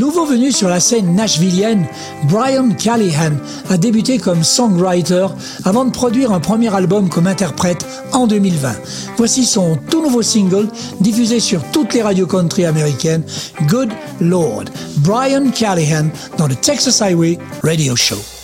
Nouveau 0.00 0.24
venu 0.24 0.50
sur 0.50 0.70
la 0.70 0.80
scène 0.80 1.14
nashvillienne, 1.14 1.86
Brian 2.24 2.70
Callahan 2.70 3.34
a 3.68 3.76
débuté 3.76 4.16
comme 4.16 4.42
songwriter 4.42 5.26
avant 5.66 5.84
de 5.84 5.90
produire 5.90 6.32
un 6.32 6.40
premier 6.40 6.74
album 6.74 7.10
comme 7.10 7.26
interprète 7.26 7.84
en 8.14 8.26
2020. 8.26 8.72
Voici 9.18 9.44
son 9.44 9.76
tout 9.90 10.02
nouveau 10.02 10.22
single 10.22 10.68
diffusé 11.00 11.38
sur 11.38 11.62
toutes 11.70 11.92
les 11.92 12.00
radios 12.00 12.26
country 12.26 12.64
américaines, 12.64 13.24
Good 13.68 13.90
Lord. 14.22 14.64
Brian 15.04 15.50
Callahan 15.50 16.06
dans 16.38 16.46
le 16.46 16.54
Texas 16.54 17.02
Highway 17.02 17.38
Radio 17.62 17.94
Show. 17.94 18.39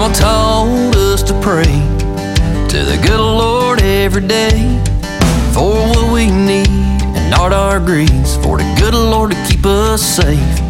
Mama 0.00 0.14
told 0.14 0.94
us 0.94 1.24
to 1.24 1.34
pray 1.40 1.64
to 2.68 2.84
the 2.84 2.96
good 3.02 3.18
Lord 3.18 3.82
every 3.82 4.24
day 4.24 4.80
for 5.52 5.72
what 5.72 6.12
we 6.12 6.30
need 6.30 6.68
and 6.68 7.28
not 7.32 7.52
our 7.52 7.80
greeds, 7.80 8.36
for 8.36 8.58
the 8.58 8.76
good 8.78 8.94
Lord 8.94 9.32
to 9.32 9.44
keep 9.48 9.66
us 9.66 10.00
safe. 10.00 10.60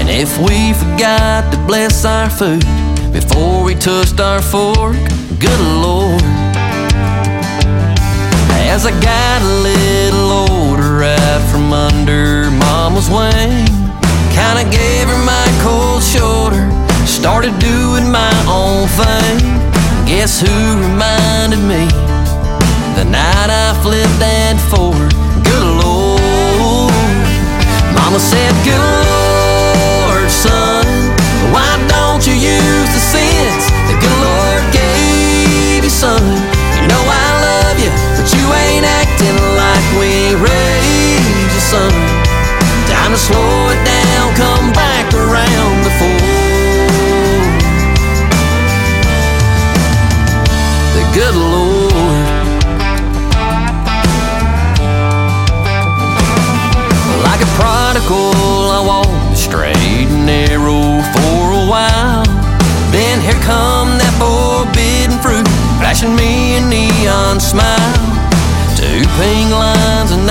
And 0.00 0.08
if 0.08 0.38
we 0.38 0.72
forgot 0.72 1.52
to 1.52 1.58
bless 1.66 2.06
our 2.06 2.30
food 2.30 2.64
before 3.12 3.62
we 3.62 3.74
touched 3.74 4.18
our 4.18 4.40
fork, 4.40 4.96
good 5.38 5.60
Lord. 5.60 6.22
As 8.64 8.86
I 8.86 8.98
got 9.02 9.42
a 9.42 9.52
little 9.60 10.30
older, 10.48 10.96
right 11.00 11.42
from 11.52 11.70
under 11.74 12.50
Mama's 12.50 13.10
wing, 13.10 13.66
kinda 14.32 14.64
gave 14.70 15.06
her 15.06 15.22
my 15.26 15.48
cold 15.60 16.02
shoulder. 16.02 16.79
Started 17.20 17.52
doing 17.58 18.10
my 18.10 18.32
own 18.48 18.88
thing. 18.96 19.44
Guess 20.08 20.40
who 20.40 20.56
reminded 20.80 21.60
me? 21.60 21.84
The 22.96 23.04
night 23.04 23.50
I 23.52 23.76
flipped 23.84 24.16
that 24.24 24.56
Ford. 24.72 25.12
Good 25.44 25.68
Lord. 25.84 27.12
Mama 27.92 28.16
said, 28.16 28.56
Good 28.64 28.80
Lord, 28.80 30.32
son. 30.32 30.88
Why 31.52 31.68
don't 31.92 32.24
you 32.24 32.32
use 32.32 32.88
the 32.88 33.04
sense 33.12 33.68
the 33.84 34.00
good 34.00 34.20
Lord 34.24 34.64
gave 34.72 35.84
you, 35.84 35.92
son? 35.92 36.24
You 36.24 36.88
know 36.88 37.04
I 37.04 37.28
love 37.44 37.76
you, 37.84 37.92
but 38.16 38.32
you 38.32 38.44
ain't 38.64 38.88
acting 38.88 39.36
like 39.60 39.86
we 40.00 40.40
raised 40.40 41.52
you, 41.52 41.62
son. 41.68 41.92
Time 42.88 43.12
to 43.12 43.20
slow 43.20 43.76
it 43.76 43.80
down, 43.84 43.99
good 51.12 51.34
Lord. 51.34 51.90
Like 57.26 57.42
a 57.42 57.50
prodigal, 57.58 58.70
I 58.70 58.82
walked 58.86 59.30
the 59.30 59.36
straight 59.36 59.76
and 59.76 60.26
narrow 60.26 61.02
for 61.14 61.40
a 61.60 61.64
while. 61.66 62.24
Then 62.92 63.20
here 63.20 63.40
come 63.42 63.98
that 63.98 64.14
forbidden 64.22 65.18
fruit, 65.18 65.46
flashing 65.78 66.14
me 66.14 66.58
a 66.58 66.60
neon 66.62 67.40
smile. 67.40 67.94
Two 68.76 69.02
pink 69.18 69.50
lines 69.50 70.10
and 70.12 70.26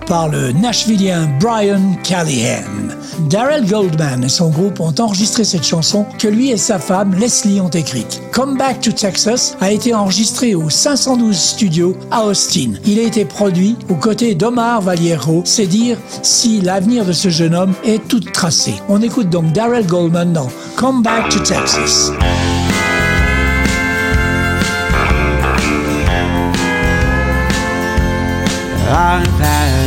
Par 0.00 0.28
le 0.28 0.52
Nashvillien 0.52 1.28
Brian 1.40 1.96
Callahan. 2.02 2.64
Darrell 3.28 3.66
Goldman 3.66 4.24
et 4.24 4.28
son 4.28 4.50
groupe 4.50 4.80
ont 4.80 4.94
enregistré 4.98 5.44
cette 5.44 5.64
chanson 5.64 6.06
que 6.18 6.28
lui 6.28 6.50
et 6.50 6.56
sa 6.56 6.78
femme 6.78 7.14
Leslie 7.14 7.60
ont 7.60 7.68
écrite. 7.68 8.22
Come 8.32 8.56
Back 8.56 8.80
to 8.80 8.92
Texas 8.92 9.56
a 9.60 9.70
été 9.70 9.94
enregistré 9.94 10.54
au 10.54 10.70
512 10.70 11.36
Studio 11.36 11.96
à 12.10 12.24
Austin. 12.24 12.72
Il 12.86 12.98
a 12.98 13.02
été 13.02 13.24
produit 13.24 13.76
aux 13.90 13.96
côtés 13.96 14.34
d'Omar 14.34 14.80
Vallejo. 14.80 15.42
C'est 15.44 15.66
dire 15.66 15.98
si 16.22 16.60
l'avenir 16.60 17.04
de 17.04 17.12
ce 17.12 17.28
jeune 17.28 17.54
homme 17.54 17.74
est 17.84 18.06
tout 18.08 18.20
tracé. 18.20 18.74
On 18.88 19.02
écoute 19.02 19.28
donc 19.28 19.52
Darrell 19.52 19.86
Goldman 19.86 20.32
dans 20.32 20.48
Come 20.76 21.02
Back 21.02 21.28
to 21.28 21.40
Texas. 21.40 22.12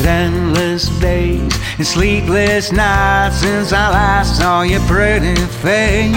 Endless 0.05 0.87
days 0.99 1.53
and 1.77 1.85
sleepless 1.85 2.71
nights 2.71 3.37
since 3.37 3.73
I 3.73 3.89
last 3.89 4.37
saw 4.37 4.61
your 4.61 4.81
pretty 4.81 5.35
face. 5.35 6.15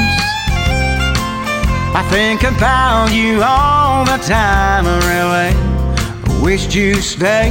I 1.94 2.06
think 2.10 2.42
about 2.42 3.10
you 3.12 3.42
all 3.42 4.04
the 4.04 4.18
time, 4.24 4.84
I 4.86 4.98
really 5.10 6.42
wished 6.42 6.74
you 6.74 6.94
stay. 6.96 7.48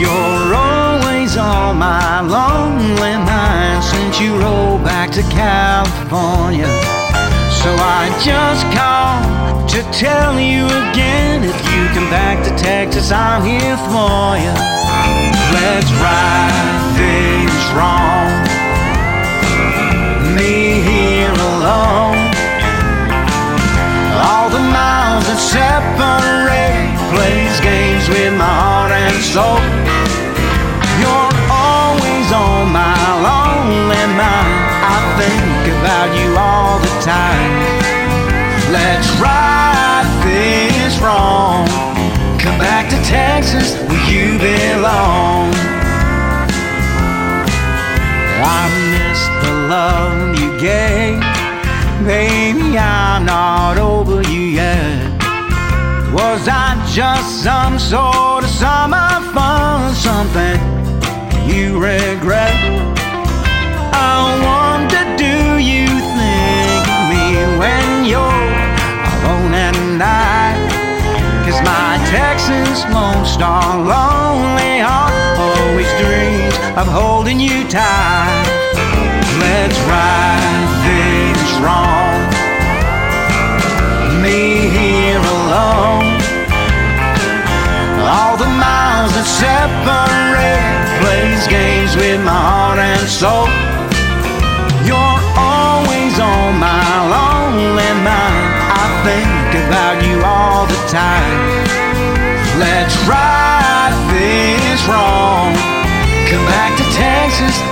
You're 0.00 0.54
always 0.54 1.36
on 1.36 1.78
my 1.78 2.20
lonely 2.20 3.16
mind 3.24 3.84
since 3.84 4.20
you 4.20 4.36
rolled 4.36 4.82
back 4.82 5.10
to 5.12 5.22
California. 5.30 6.66
So 7.62 7.70
I 7.78 8.10
just 8.24 8.64
called 8.76 9.68
to 9.68 9.82
tell 9.92 10.38
you 10.40 10.66
again 10.66 11.44
if 11.44 11.56
you 11.72 11.86
come 11.94 12.10
back 12.10 12.44
to 12.44 12.50
Texas, 12.62 13.12
I'm 13.12 13.42
here 13.44 13.76
for 13.76 14.36
you. 14.38 14.73
Let's 15.54 15.90
right 16.02 16.74
things 16.98 17.62
wrong. 17.78 18.26
Me 20.34 20.82
here 20.82 21.30
alone. 21.30 22.18
All 24.26 24.50
the 24.50 24.64
miles 24.74 25.24
that 25.30 25.38
separate 25.38 26.90
plays 27.14 27.54
games 27.62 28.08
with 28.08 28.34
my 28.34 28.54
heart 28.62 28.92
and 28.98 29.18
soul. 29.22 29.62
You're 30.98 31.34
always 31.46 32.26
on 32.34 32.74
my 32.74 32.98
lonely 33.22 34.04
mind. 34.18 34.58
I 34.82 34.98
think 35.22 35.62
about 35.78 36.10
you 36.18 36.34
all 36.34 36.82
the 36.82 36.94
time. 37.06 37.52
Let's 38.74 39.08
right 39.22 40.06
this 40.26 40.63
Texas 43.04 43.76
where 43.86 44.10
you 44.10 44.38
belong. 44.38 45.52
I 48.46 48.62
miss 48.92 49.20
the 49.42 49.52
love 49.68 50.38
you 50.40 50.50
gave. 50.60 51.20
Baby, 52.06 52.78
I'm 52.78 53.24
not 53.26 53.78
over 53.78 54.22
you 54.22 54.40
yet. 54.60 55.14
Was 56.12 56.48
I 56.48 56.80
just 56.92 57.42
some 57.42 57.78
sort 57.78 58.44
of 58.44 58.50
summer 58.50 59.20
fun? 59.32 59.94
Something 59.94 60.58
you 61.48 61.74
regret? 61.74 62.54
I 63.92 64.16
wonder, 64.48 65.04
do 65.16 65.58
you 65.58 65.86
think 66.18 66.84
of 66.96 67.02
me 67.10 67.24
when 67.58 68.04
you're 68.04 68.20
alone 68.20 69.54
at 69.54 69.76
night? 69.98 70.33
Texas 72.14 72.84
Lone 72.94 73.26
Star 73.26 73.76
lonely 73.76 74.78
heart 74.78 75.12
always 75.36 75.90
dreams 75.98 76.54
of 76.78 76.86
holding 76.86 77.40
you 77.40 77.66
tight. 77.68 78.46
Let's 79.40 79.76
right 79.90 80.64
this 80.86 81.50
wrong. 81.58 82.22
Me 84.22 84.68
here 84.70 85.18
alone. 85.18 86.03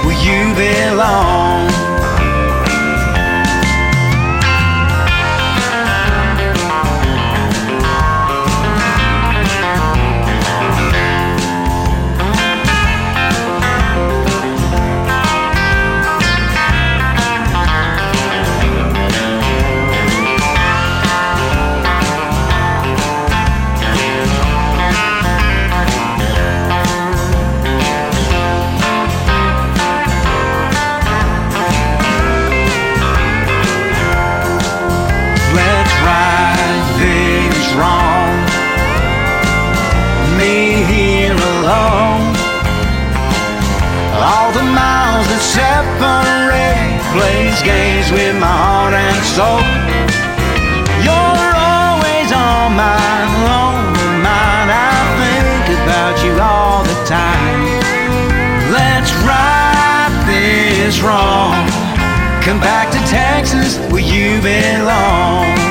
Where 0.05 0.19
you 0.25 0.55
belong. 0.55 1.92
Soul. 49.33 49.65
You're 51.01 51.53
always 51.57 52.29
on 52.37 52.77
my 52.77 53.17
lonely 53.49 54.09
mind. 54.21 54.69
I 54.69 54.93
think 55.21 55.65
about 55.81 56.23
you 56.23 56.33
all 56.39 56.85
the 56.85 56.99
time. 57.09 57.61
Let's 58.77 59.11
right 59.25 60.13
this 60.27 61.01
wrong. 61.01 61.65
Come 62.43 62.61
back 62.61 62.93
to 62.93 62.99
Texas 63.09 63.79
where 63.91 64.03
you 64.03 64.43
belong. 64.43 65.62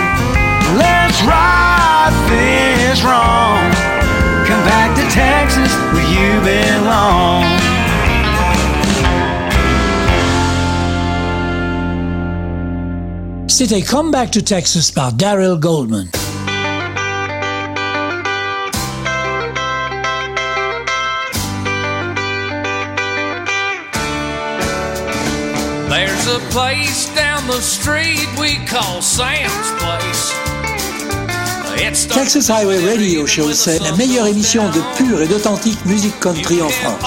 C'était 13.63 13.83
Come 13.83 14.09
Back 14.09 14.31
to 14.31 14.41
Texas 14.41 14.89
par 14.89 15.13
Daryl 15.13 15.55
Goldman. 15.55 16.09
There's 25.89 26.27
a 26.27 26.39
place 26.49 27.05
down 27.15 27.45
the 27.45 27.61
street 27.61 28.27
we 28.39 28.57
call 28.65 28.99
Sam's 29.03 29.71
Place. 29.77 30.33
Texas 32.09 32.49
Highway 32.49 32.79
Radio 32.83 33.27
Show, 33.27 33.53
c'est 33.53 33.77
la 33.77 33.91
meilleure 33.91 34.25
émission 34.25 34.63
de 34.69 34.81
pure 34.97 35.21
et 35.21 35.27
d'authentique 35.27 35.85
musique 35.85 36.19
country 36.19 36.63
en 36.63 36.69
France. 36.69 36.99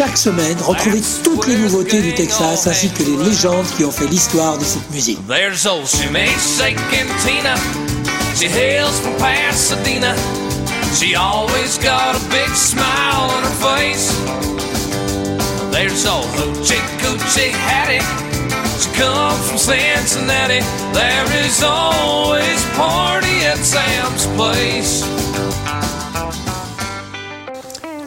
Chaque 0.00 0.16
semaine, 0.16 0.56
retrouvez 0.62 1.02
toutes 1.22 1.46
les 1.46 1.58
nouveautés 1.58 2.00
du 2.00 2.14
Texas 2.14 2.66
ainsi 2.66 2.88
que 2.88 3.02
les 3.02 3.22
légendes 3.22 3.66
qui 3.76 3.84
ont 3.84 3.90
fait 3.90 4.06
l'histoire 4.06 4.56
de 4.56 4.64
cette 4.64 4.90
musique. 4.90 5.18
There's 5.26 5.66
old 5.66 5.84
Tina. 5.86 7.54
She 8.34 8.46
hails 8.46 8.98
from 9.00 9.14
Pasadena. 9.18 10.14
She 10.94 11.14
always 11.16 11.76
got 11.76 12.16
a 12.16 12.20
big 12.30 12.48
smile 12.54 13.28
on 13.28 13.42
her 13.42 13.52
face. 13.60 14.16
There's 15.70 16.06
old 16.06 16.24
Hoochie 16.38 16.80
Coochie 17.02 17.52
Hattie. 17.52 18.00
She 18.80 18.88
comes 18.98 19.50
from 19.50 19.58
Cincinnati. 19.58 20.64
There 20.94 21.44
is 21.44 21.62
always 21.62 22.64
party 22.74 23.44
at 23.44 23.58
Sam's 23.58 24.26
place. 24.34 25.02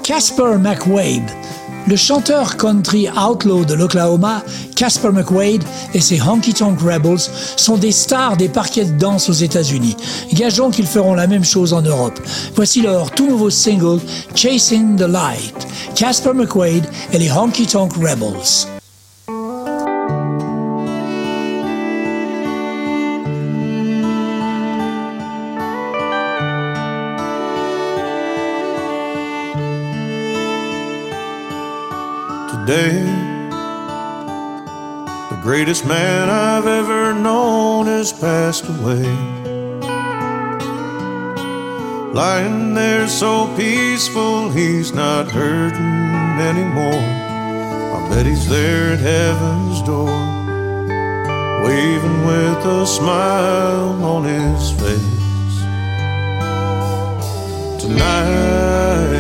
Casper 0.04 0.58
McWade. 0.58 1.43
Le 1.86 1.97
chanteur 1.97 2.55
country 2.55 3.09
outlaw 3.09 3.65
de 3.65 3.73
l'Oklahoma, 3.73 4.41
Casper 4.75 5.09
McWade 5.11 5.63
et 5.93 5.99
ses 5.99 6.21
Honky 6.21 6.53
Tonk 6.53 6.79
Rebels 6.79 7.29
sont 7.57 7.75
des 7.75 7.91
stars 7.91 8.38
des 8.38 8.47
parquets 8.47 8.86
de 8.86 8.97
danse 8.97 9.29
aux 9.29 9.34
États-Unis. 9.34 9.97
Gageons 10.34 10.71
qu'ils 10.71 10.88
feront 10.88 11.13
la 11.13 11.27
même 11.27 11.43
chose 11.43 11.73
en 11.73 11.81
Europe. 11.81 12.19
Voici 12.55 12.81
leur 12.81 13.11
tout 13.11 13.27
nouveau 13.27 13.49
single 13.49 13.99
Chasing 14.34 14.95
the 14.95 15.01
Light. 15.01 15.67
Casper 15.95 16.34
McWade 16.34 16.86
et 17.11 17.17
les 17.17 17.31
Honky 17.31 17.67
Tonk 17.67 17.93
Rebels. 17.97 18.72
The 35.30 35.39
greatest 35.43 35.86
man 35.86 36.28
I've 36.28 36.65
ever 36.65 37.13
known 37.13 37.86
has 37.86 38.11
passed 38.11 38.65
away. 38.65 39.03
Lying 42.13 42.74
there 42.74 43.07
so 43.07 43.55
peaceful, 43.55 44.49
he's 44.49 44.91
not 44.91 45.30
hurting 45.30 46.39
anymore. 46.39 47.05
I 47.95 48.07
bet 48.09 48.26
he's 48.26 48.49
there 48.49 48.93
at 48.93 48.99
heaven's 48.99 49.82
door, 49.84 50.17
waving 51.63 52.26
with 52.26 52.65
a 52.65 52.88
smile 52.88 54.03
on 54.03 54.24
his 54.24 54.71
face. 54.71 55.57
Tonight, 57.84 59.12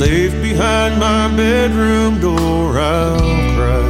safe 0.00 0.32
behind 0.40 0.98
my 0.98 1.28
bedroom 1.36 2.18
door, 2.22 2.78
I'll 2.78 3.18
cry. 3.54 3.84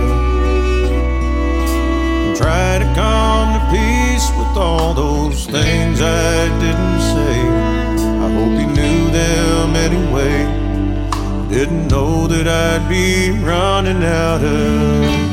And 2.24 2.36
try 2.36 2.80
to 2.80 2.88
come 2.96 3.48
to 3.54 3.62
peace 3.70 4.28
with 4.36 4.56
all 4.58 4.92
those 4.92 5.46
things 5.46 6.00
I 6.02 6.48
didn't 6.64 7.00
say. 7.14 7.36
I 8.24 8.28
hope 8.36 8.54
he 8.58 8.66
knew 8.66 9.02
them 9.12 9.76
anyway. 9.86 10.38
Didn't 11.48 11.86
know 11.86 12.26
that 12.26 12.48
I'd 12.48 12.88
be 12.88 13.30
running 13.30 14.02
out 14.02 14.42
of 14.42 15.29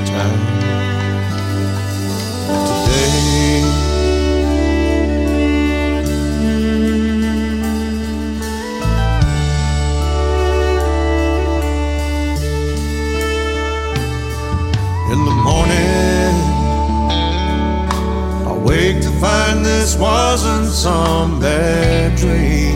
find 19.20 19.66
this 19.66 19.96
wasn't 19.96 20.68
some 20.68 21.40
bad 21.40 22.16
dream. 22.18 22.76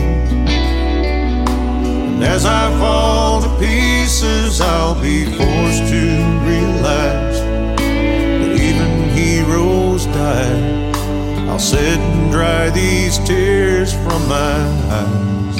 And 2.14 2.24
as 2.24 2.44
I 2.44 2.70
fall 2.78 3.42
to 3.42 3.48
pieces, 3.58 4.60
I'll 4.60 5.00
be 5.00 5.24
forced 5.24 5.84
to 5.92 6.02
realize 6.50 7.40
that 7.40 8.60
even 8.60 9.08
heroes 9.10 10.06
die. 10.06 10.90
I'll 11.48 11.58
sit 11.58 11.98
and 11.98 12.32
dry 12.32 12.70
these 12.70 13.18
tears 13.20 13.92
from 13.92 14.28
my 14.28 14.58
eyes. 14.98 15.56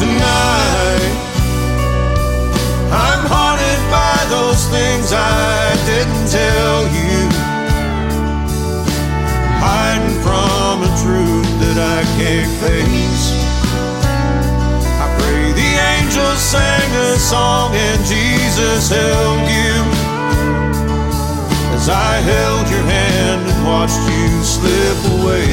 Tonight, 0.00 1.14
I'm 2.90 3.22
haunted 3.26 3.80
by 3.90 4.16
those 4.30 4.66
things 4.68 5.12
I 5.12 5.67
Hiding 9.60 10.16
from 10.22 10.82
a 10.86 10.90
truth 11.02 11.50
that 11.62 11.78
I 11.78 12.00
can't 12.14 12.52
face. 12.62 13.24
I 15.02 15.06
pray 15.18 15.52
the 15.52 15.70
angels 15.98 16.38
sang 16.38 16.90
a 16.94 17.18
song 17.18 17.74
and 17.74 18.00
Jesus 18.06 18.88
held 18.88 19.42
you. 19.50 19.74
As 21.74 21.88
I 21.88 22.22
held 22.22 22.70
your 22.70 22.82
hand 22.82 23.42
and 23.50 23.66
watched 23.66 24.02
you 24.10 24.42
slip 24.42 24.98
away. 25.18 25.50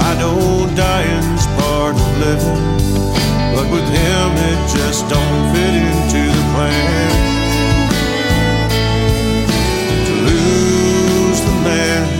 I 0.00 0.14
know 0.18 0.66
dying's 0.74 1.46
part 1.60 1.94
of 1.94 2.18
living. 2.18 2.76
But 3.54 3.70
with 3.72 3.88
him, 3.88 4.28
it 4.50 4.60
just 4.76 5.08
don't 5.08 5.54
fit 5.54 5.74
into 5.74 6.22
the 6.36 6.44
plan. 6.52 7.45
Lose 11.66 12.15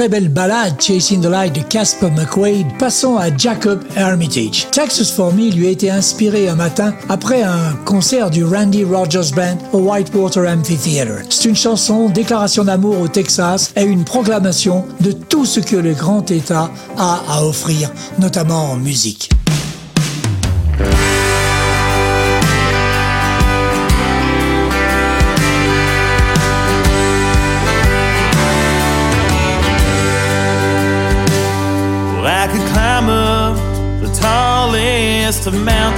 très 0.00 0.08
belle 0.08 0.30
ballade 0.30 0.80
Chasing 0.80 1.20
the 1.20 1.26
Light 1.26 1.54
de 1.54 1.60
Casper 1.60 2.10
McQuaid, 2.10 2.66
passons 2.78 3.18
à 3.18 3.36
Jacob 3.36 3.82
Armitage. 3.98 4.66
Texas 4.70 5.10
for 5.10 5.30
Me 5.34 5.50
lui 5.50 5.66
a 5.66 5.70
été 5.72 5.90
inspiré 5.90 6.48
un 6.48 6.54
matin 6.54 6.94
après 7.10 7.42
un 7.42 7.74
concert 7.84 8.30
du 8.30 8.42
Randy 8.42 8.82
Rogers 8.82 9.34
Band 9.36 9.58
au 9.74 9.80
Whitewater 9.80 10.48
Amphitheater. 10.48 11.18
C'est 11.28 11.50
une 11.50 11.56
chanson, 11.56 12.08
déclaration 12.08 12.64
d'amour 12.64 12.98
au 12.98 13.08
Texas 13.08 13.74
et 13.76 13.82
une 13.82 14.04
proclamation 14.04 14.86
de 15.00 15.12
tout 15.12 15.44
ce 15.44 15.60
que 15.60 15.76
le 15.76 15.92
grand 15.92 16.30
État 16.30 16.70
a 16.96 17.20
à 17.28 17.44
offrir, 17.44 17.92
notamment 18.18 18.70
en 18.70 18.76
musique. 18.76 19.29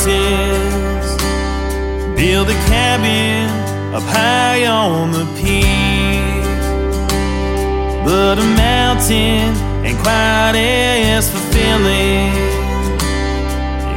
Mountains, 0.07 1.17
build 2.17 2.49
a 2.49 2.55
cabin 2.67 3.49
up 3.95 4.03
high 4.03 4.67
on 4.67 5.13
the 5.13 5.27
peak. 5.37 6.43
But 8.05 8.39
a 8.39 8.47
mountain 8.57 9.55
ain't 9.85 9.99
quite 9.99 10.55
as 10.57 11.31
fulfilling 11.31 12.33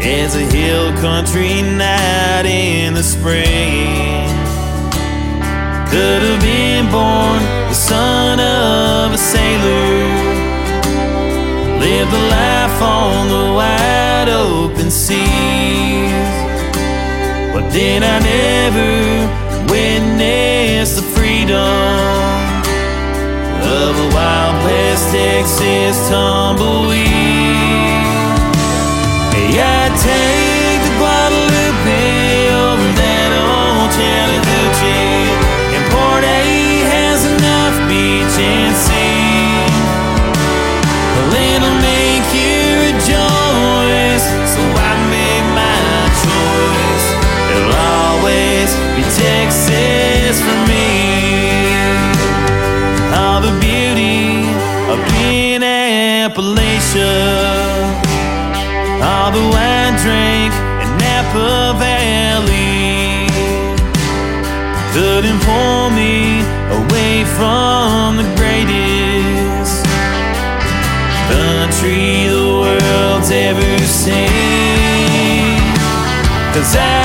as 0.01 0.35
a 0.35 0.45
hill 0.55 0.91
country 1.01 1.61
night 1.61 2.45
in 2.45 2.93
the 2.93 3.03
spring. 3.03 4.29
Could 5.89 6.21
have 6.21 6.41
been 6.41 6.85
born 6.91 7.41
the 7.69 7.73
son 7.73 8.39
of 8.39 9.13
a 9.13 9.17
sailor 9.17 10.35
Live 11.79 12.11
the 12.11 12.23
life 12.29 12.81
on 12.81 13.27
the 13.29 13.53
wide 13.53 14.29
open 14.29 14.91
seas 14.91 15.54
then 17.75 18.03
I 18.03 18.19
never 18.19 19.67
witnessed 19.69 20.95
the 20.95 21.01
freedom 21.01 21.57
of 23.67 23.99
a 23.99 24.15
wild 24.15 24.63
west 24.63 25.11
Texas 25.11 26.07
tumbleweed. 26.07 27.34
Beauty 54.95 55.03
of 55.03 55.11
being 55.11 55.61
Appalachia. 55.61 57.15
All 59.01 59.31
the 59.31 59.41
wine 59.53 59.95
drink 60.03 60.53
in 60.83 60.89
Napa 60.97 61.75
Valley 61.77 63.27
couldn't 64.93 65.39
pull 65.41 65.89
me 65.91 66.41
away 66.71 67.25
from 67.37 68.17
the 68.17 68.27
greatest 68.35 69.85
country 71.29 72.27
the 72.29 72.45
world's 72.61 73.31
ever 73.31 73.77
seen. 73.85 74.25
Cause 76.53 76.75
I'd 76.75 77.04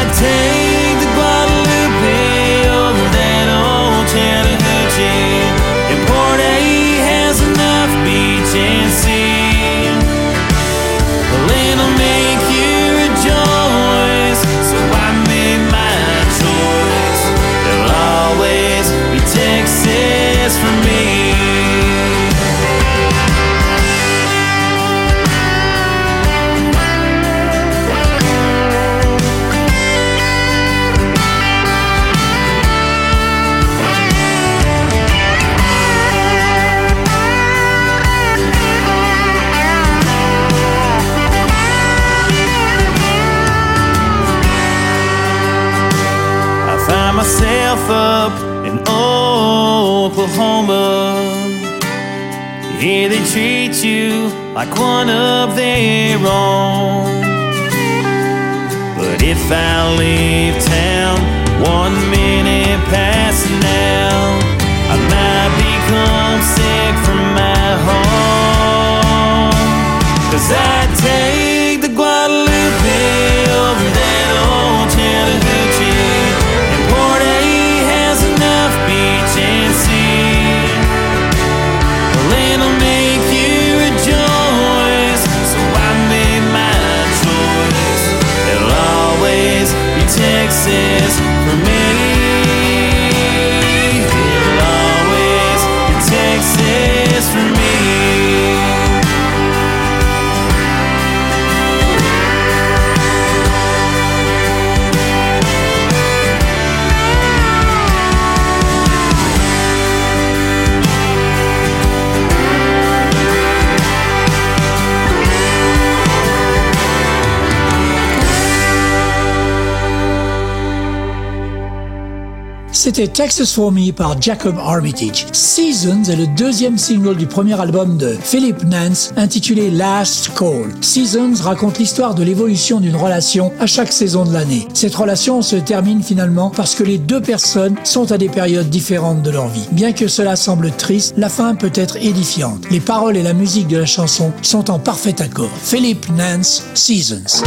C'était 122.83 123.09
Texas 123.09 123.53
for 123.53 123.71
Me 123.71 123.93
par 123.93 124.19
Jacob 124.23 124.57
Armitage. 124.59 125.27
Seasons 125.33 126.05
est 126.05 126.17
le 126.17 126.27
deuxième 126.29 126.79
single 126.79 127.15
du 127.15 127.27
premier 127.27 127.61
album 127.61 127.99
de 127.99 128.17
Philip 128.23 128.65
Nance 128.65 129.13
intitulé 129.19 129.71
Last 129.71 130.31
Call. 130.35 130.73
Seasons 130.81 131.43
raconte 131.43 131.79
l'histoire 131.79 132.15
de 132.15 132.23
l'évolution 132.23 132.81
d'une 132.81 132.97
relation 132.97 133.53
à 133.61 133.67
chaque 133.67 133.93
saison 133.93 134.25
de 134.25 134.33
l'année. 134.33 134.67
Cette 134.73 134.95
relation 134.95 135.43
se 135.43 135.57
termine 135.57 136.03
finalement 136.03 136.49
parce 136.49 136.75
que 136.75 136.83
les 136.83 136.97
deux 136.97 137.21
personnes 137.21 137.77
sont 137.85 138.13
à 138.13 138.17
des 138.17 138.31
périodes 138.31 138.71
différentes 138.71 139.21
de 139.21 139.31
leur 139.31 139.49
vie. 139.49 139.69
Bien 139.73 139.93
que 139.93 140.09
cela 140.09 140.35
semble 140.35 140.71
triste, 140.71 141.13
la 141.19 141.29
fin 141.29 141.57
peut 141.57 141.73
être 141.75 141.99
édifiante. 141.99 142.65
Les 142.71 142.81
paroles 142.81 143.19
et 143.19 143.23
la 143.23 143.35
musique 143.35 143.69
de 143.69 143.77
la 143.77 143.85
chanson 143.85 144.33
sont 144.41 144.71
en 144.71 144.79
parfait 144.79 145.21
accord. 145.21 145.51
Philip 145.63 146.09
Nance, 146.17 146.65
Seasons. 146.73 147.45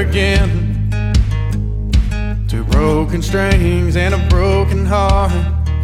Again. 0.00 0.48
Two 2.48 2.64
broken 2.64 3.20
strings 3.20 3.96
and 3.96 4.14
a 4.14 4.28
broken 4.28 4.86
heart. 4.86 5.30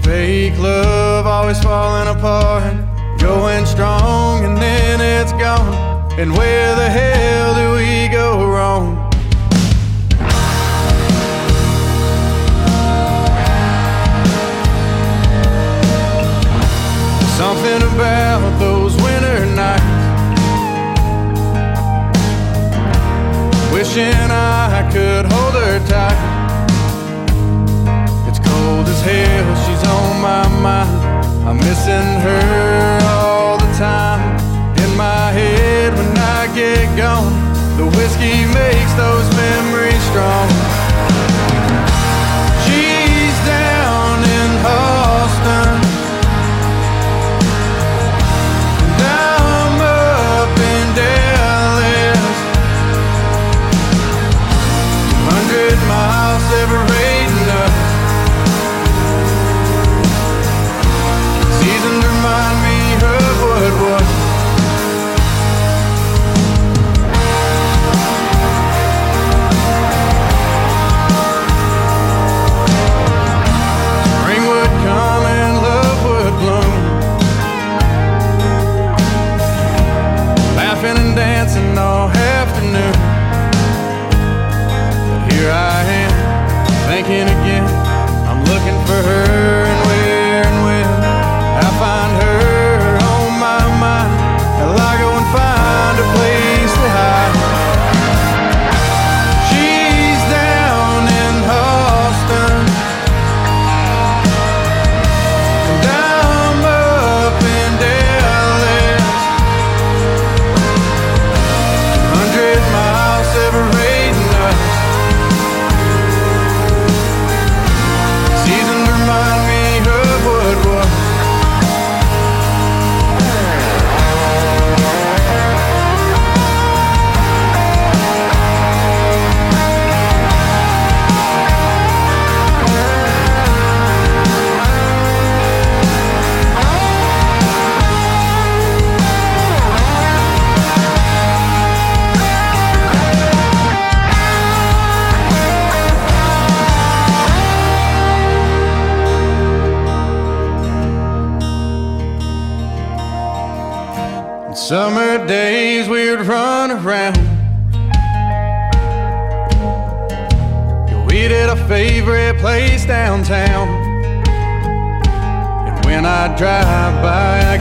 Fake 0.02 0.58
love 0.58 1.26
always 1.26 1.62
falling 1.62 2.08
apart. 2.08 2.74
Going 3.20 3.66
strong 3.66 4.44
and 4.44 4.56
then 4.56 5.00
it's 5.00 5.32
gone. 5.32 6.10
And 6.18 6.32
where 6.34 6.74
the 6.76 6.88
hell 6.88 7.54
do 7.54 7.74
we 7.76 8.08
go 8.08 8.46
wrong? 8.46 9.02
Something 17.36 17.82
about 17.94 18.58
those 18.58 18.85
Wishing 23.96 24.30
I 24.30 24.86
could 24.92 25.24
hold 25.24 25.54
her 25.54 25.78
tight. 25.88 26.20
It's 28.28 28.38
cold 28.38 28.86
as 28.86 29.00
hell, 29.00 29.48
she's 29.64 29.82
on 29.88 30.20
my 30.20 30.46
mind. 30.60 31.48
I'm 31.48 31.56
missing 31.56 32.20
her 32.20 32.98
all 33.08 33.56
the 33.56 33.72
time. 33.78 34.36
In 34.84 34.94
my 34.98 35.32
head 35.32 35.94
when 35.94 36.14
I 36.18 36.54
get 36.54 36.94
gone, 36.94 37.32
the 37.78 37.86
whiskey 37.96 38.44
makes 38.52 38.92
those 39.00 39.34
memories 39.34 40.02
strong. 40.10 40.75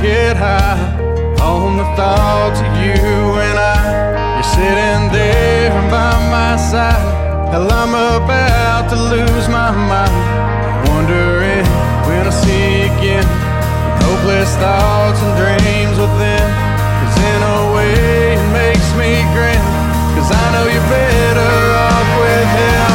Get 0.05 0.37
high 0.37 0.77
on 1.41 1.77
the 1.81 1.87
thoughts 1.97 2.59
of 2.65 2.71
you 2.83 3.01
and 3.47 3.57
I. 3.57 3.81
You're 4.35 4.51
sitting 4.57 5.03
there 5.17 5.73
by 5.89 6.13
my 6.35 6.53
side. 6.71 7.05
Hell, 7.51 7.69
I'm 7.81 7.93
about 7.93 8.83
to 8.91 8.97
lose 9.13 9.47
my 9.49 9.71
mind. 9.91 10.17
Wondering 10.89 11.65
when 12.07 12.23
I 12.31 12.33
see 12.43 12.65
you 12.75 12.93
again. 12.93 13.27
Hopeless 14.05 14.53
thoughts 14.61 15.19
and 15.25 15.33
dreams 15.41 15.97
within. 16.03 16.47
Cause 16.99 17.17
in 17.31 17.41
a 17.55 17.59
way 17.75 18.37
it 18.37 18.45
makes 18.61 18.89
me 19.01 19.11
grin. 19.33 19.63
Cause 20.15 20.29
I 20.41 20.45
know 20.53 20.65
you're 20.73 20.89
better 20.97 21.53
off 21.87 22.09
with 22.21 22.49
him. 22.59 22.94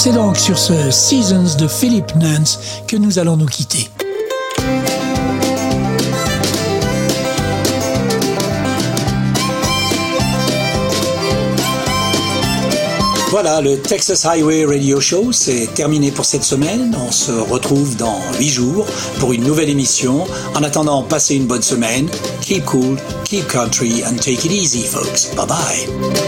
C'est 0.00 0.12
donc 0.12 0.36
sur 0.36 0.56
ce 0.56 0.92
Seasons 0.92 1.56
de 1.58 1.66
Philip 1.66 2.14
Nance 2.14 2.60
que 2.86 2.96
nous 2.96 3.18
allons 3.18 3.36
nous 3.36 3.46
quitter. 3.46 3.90
Voilà, 13.30 13.60
le 13.60 13.76
Texas 13.80 14.24
Highway 14.24 14.64
Radio 14.64 15.00
Show, 15.00 15.32
c'est 15.32 15.66
terminé 15.74 16.12
pour 16.12 16.24
cette 16.24 16.44
semaine. 16.44 16.96
On 17.04 17.10
se 17.10 17.32
retrouve 17.32 17.96
dans 17.96 18.20
8 18.38 18.48
jours 18.48 18.86
pour 19.18 19.32
une 19.32 19.42
nouvelle 19.42 19.68
émission. 19.68 20.28
En 20.54 20.62
attendant, 20.62 21.02
passez 21.02 21.34
une 21.34 21.46
bonne 21.48 21.62
semaine. 21.62 22.08
Keep 22.42 22.64
cool, 22.66 22.96
keep 23.24 23.48
country, 23.48 24.04
and 24.04 24.14
take 24.18 24.46
it 24.46 24.52
easy, 24.52 24.84
folks. 24.84 25.34
Bye 25.34 25.46
bye. 25.48 26.27